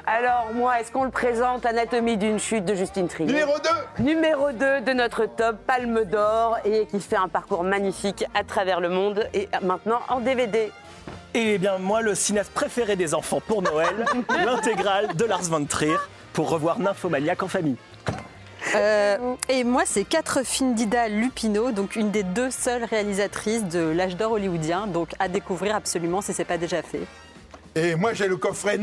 [0.05, 3.27] Alors moi, est-ce qu'on le présente Anatomie d'une chute de Justine Trier?
[3.27, 3.53] Numéro
[3.97, 8.43] 2 Numéro 2 de notre top, Palme d'Or, et qui fait un parcours magnifique à
[8.43, 10.71] travers le monde, et maintenant en DVD.
[11.33, 14.05] Et bien moi, le cinéaste préféré des enfants pour Noël,
[14.45, 15.97] l'intégrale de Lars von Trier
[16.31, 17.77] pour revoir Nymphomaniac en famille.
[18.75, 23.79] Euh, et moi, c'est quatre films d'Ida Lupino, donc une des deux seules réalisatrices de
[23.79, 27.01] l'âge d'or hollywoodien, donc à découvrir absolument si c'est pas déjà fait.
[27.75, 28.81] Et moi, j'ai le coffret que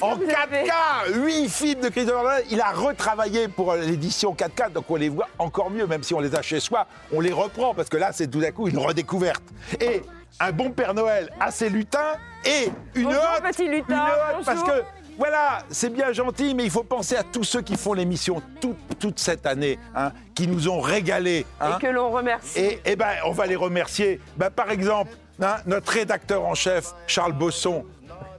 [0.00, 1.22] en vous avez 4K.
[1.22, 2.38] 8 films de Christopher Nolan.
[2.50, 6.20] Il a retravaillé pour l'édition 4K, donc on les voit encore mieux, même si on
[6.20, 8.78] les a chez soi, on les reprend parce que là, c'est tout d'un coup une
[8.78, 9.42] redécouverte.
[9.80, 10.02] Et
[10.38, 12.14] un bon Père Noël à ses lutins
[12.46, 14.82] et une Bonjour, hotte, petit lutin, une hotte, parce que
[15.20, 18.78] voilà, c'est bien gentil, mais il faut penser à tous ceux qui font l'émission toute,
[18.98, 21.44] toute cette année, hein, qui nous ont régalé.
[21.60, 21.76] hein.
[21.76, 22.58] Et que l'on remercie.
[22.58, 24.18] Et, eh ben, on va les remercier.
[24.38, 25.12] Ben, par exemple,
[25.42, 27.84] hein, notre rédacteur en chef, Charles Bosson,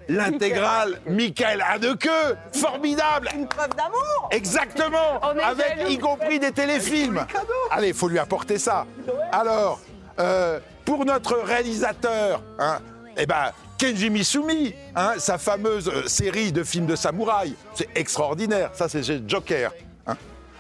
[0.10, 2.10] l'intégrale Michael Haneke,
[2.54, 3.30] formidable.
[3.36, 5.90] Une preuve d'amour Exactement, est avec jaloux.
[5.92, 7.26] y compris des téléfilms.
[7.70, 8.88] Allez, il faut lui apporter ça.
[9.32, 9.80] Alors,
[10.20, 12.80] euh, pour notre réalisateur, hein,
[13.18, 13.52] eh ben,
[13.82, 18.70] Kenji Misumi, hein, sa fameuse euh, série de films de samouraï, c'est extraordinaire.
[18.74, 19.72] Ça, c'est Joker.
[20.06, 20.16] hein.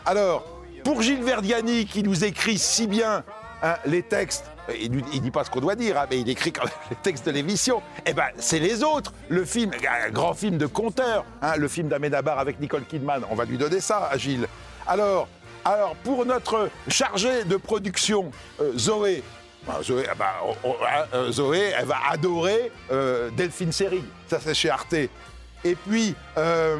[0.07, 0.43] Alors,
[0.83, 3.23] pour Gilles Verdiani, qui nous écrit si bien
[3.61, 6.51] hein, les textes, euh, il ne dit pas ce qu'on doit dire, mais il écrit
[6.51, 7.83] quand même les textes de l'émission.
[8.07, 9.13] Eh ben, c'est les autres.
[9.29, 9.69] Le film,
[10.07, 11.23] un grand film de conteur,
[11.55, 13.21] le film d'Amenabar avec Nicole Kidman.
[13.29, 14.47] On va lui donner ça à Gilles.
[14.87, 15.27] Alors,
[15.63, 19.21] alors pour notre chargé de production, euh, Zoé.
[19.67, 24.03] Ben, Zoé, ah bah, on- on- hein, euh, Zoé, elle va adorer euh, Delphine Seyrig.
[24.27, 24.93] Ça, c'est chez Arte.
[24.93, 26.77] Et puis, euh,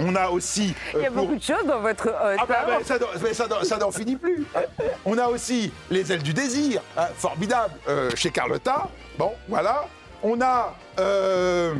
[0.00, 0.74] On a aussi.
[0.94, 2.38] Il y a euh, pour- beaucoup de choses dans votre hôte.
[2.40, 3.46] Ah bah, bah, ça
[3.78, 4.44] n'en ça finit plus.
[5.04, 8.88] On a aussi les ailes du désir, hein, formidable, euh, chez Carlotta.
[9.16, 9.84] Bon, voilà.
[10.24, 11.74] On a euh,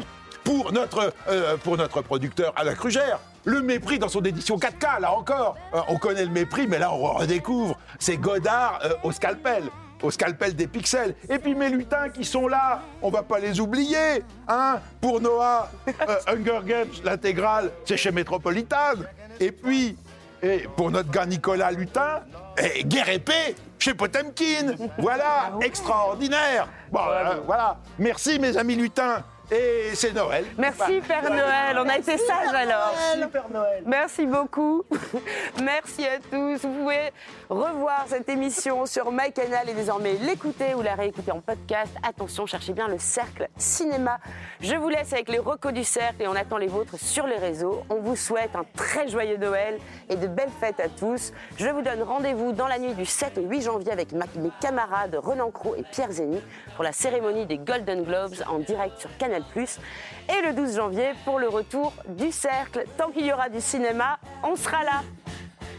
[0.45, 3.19] pour, notre, euh, pour notre producteur Alain Crugère.
[3.47, 5.57] Le mépris dans son édition 4K, là encore.
[5.75, 7.77] Euh, on connaît le mépris, mais là on redécouvre.
[7.99, 9.65] C'est Godard euh, au scalpel.
[10.05, 11.15] Au scalpel des pixels.
[11.31, 14.23] Et puis mes lutins qui sont là, on va pas les oublier.
[14.47, 19.01] Hein Pour Noah, euh, Hunger Games, l'intégrale, c'est chez Metropolitan.
[19.41, 19.97] Et puis,
[20.43, 22.21] et pour notre gars Nicolas Lutin,
[22.63, 24.75] et Guerre épée chez Potemkin.
[24.99, 26.69] Voilà, extraordinaire.
[26.93, 27.79] Bon, euh, voilà.
[27.99, 29.25] Merci mes amis lutins.
[29.51, 30.47] Et c'est Noël.
[30.57, 32.95] Merci Père Noël, on a été sages alors.
[33.21, 33.83] Super Noël.
[33.87, 34.83] Merci beaucoup.
[35.63, 36.67] Merci à tous.
[36.67, 37.13] Vous pouvez
[37.49, 41.93] revoir cette émission sur MyCanal et désormais l'écouter ou la réécouter en podcast.
[42.03, 44.19] Attention, cherchez bien le cercle cinéma.
[44.61, 47.37] Je vous laisse avec les recos du cercle et on attend les vôtres sur les
[47.37, 47.83] réseaux.
[47.91, 49.79] On vous souhaite un très joyeux Noël
[50.09, 51.33] et de belles fêtes à tous.
[51.57, 55.19] Je vous donne rendez-vous dans la nuit du 7 au 8 janvier avec mes camarades
[55.23, 56.41] Renan Cros et Pierre Zény
[56.75, 59.43] pour la cérémonie des Golden Globes en direct sur Canal+.
[60.29, 62.85] Et le 12 janvier pour le retour du cercle.
[62.97, 65.03] Tant qu'il y aura du cinéma, on sera là.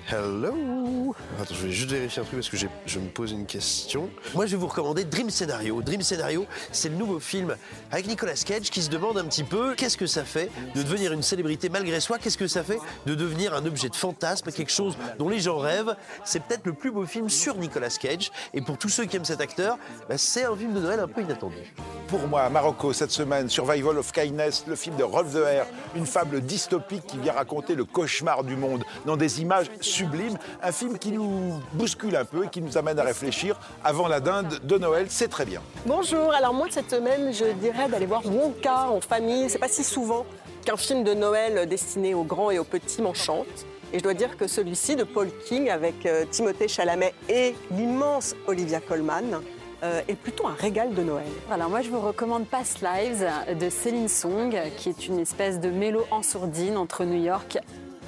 [0.08, 4.08] Hello Attends, je vais juste vérifier un truc parce que je me pose une question.
[4.36, 5.82] Moi, je vais vous recommander Dream Scenario.
[5.82, 7.56] Dream Scenario, c'est le nouveau film
[7.92, 11.12] avec Nicolas Cage qui se demande un petit peu qu'est-ce que ça fait de devenir
[11.12, 12.78] une célébrité malgré soi, qu'est-ce que ça fait
[13.08, 15.96] de devenir un objet de fantasme, quelque chose dont les gens rêvent?
[16.24, 18.32] C'est peut-être le plus beau film sur Nicolas Cage.
[18.54, 21.08] Et pour tous ceux qui aiment cet acteur, bah, c'est un film de Noël un
[21.08, 21.74] peu inattendu.
[22.10, 26.06] Pour moi, Marocco, cette semaine, Survival of Kindness, le film de Rolf de Herr, une
[26.06, 30.38] fable dystopique qui vient raconter le cauchemar du monde dans des images sublimes.
[30.62, 34.20] Un film qui nous bouscule un peu et qui nous amène à réfléchir avant la
[34.20, 35.08] dinde de Noël.
[35.10, 35.62] C'est très bien.
[35.86, 39.50] Bonjour, alors moi cette semaine je dirais d'aller voir Wonka en famille.
[39.50, 40.26] C'est pas si souvent
[40.66, 43.66] qu'un film de Noël destiné aux grands et aux petits m'enchante.
[43.94, 48.36] Et je dois dire que celui-ci de Paul King avec euh, Timothée Chalamet et l'immense
[48.48, 49.40] Olivia Colman
[49.84, 51.32] euh, est plutôt un régal de Noël.
[51.50, 53.26] Alors moi je vous recommande Past Lives
[53.58, 57.60] de Céline Song, qui est une espèce de mélo en sourdine entre New York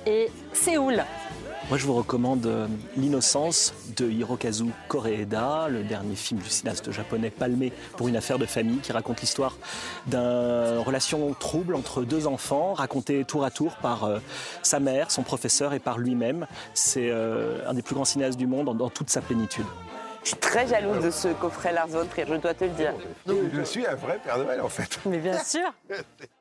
[0.06, 1.04] et Séoul.
[1.70, 2.66] Moi, je vous recommande euh,
[2.96, 8.46] L'innocence de Hirokazu Koreeda, le dernier film du cinéaste japonais palmé pour une affaire de
[8.46, 9.58] famille qui raconte l'histoire
[10.06, 14.20] d'une relation trouble entre deux enfants, racontée tour à tour par euh,
[14.64, 16.48] sa mère, son professeur et par lui-même.
[16.74, 19.66] C'est euh, un des plus grands cinéastes du monde dans toute sa plénitude.
[20.24, 22.94] Je suis très jalouse de ce coffret Lars von Trier, je dois te le dire.
[23.28, 25.00] Je suis un vrai Père Noël en fait.
[25.06, 25.74] Mais bien sûr.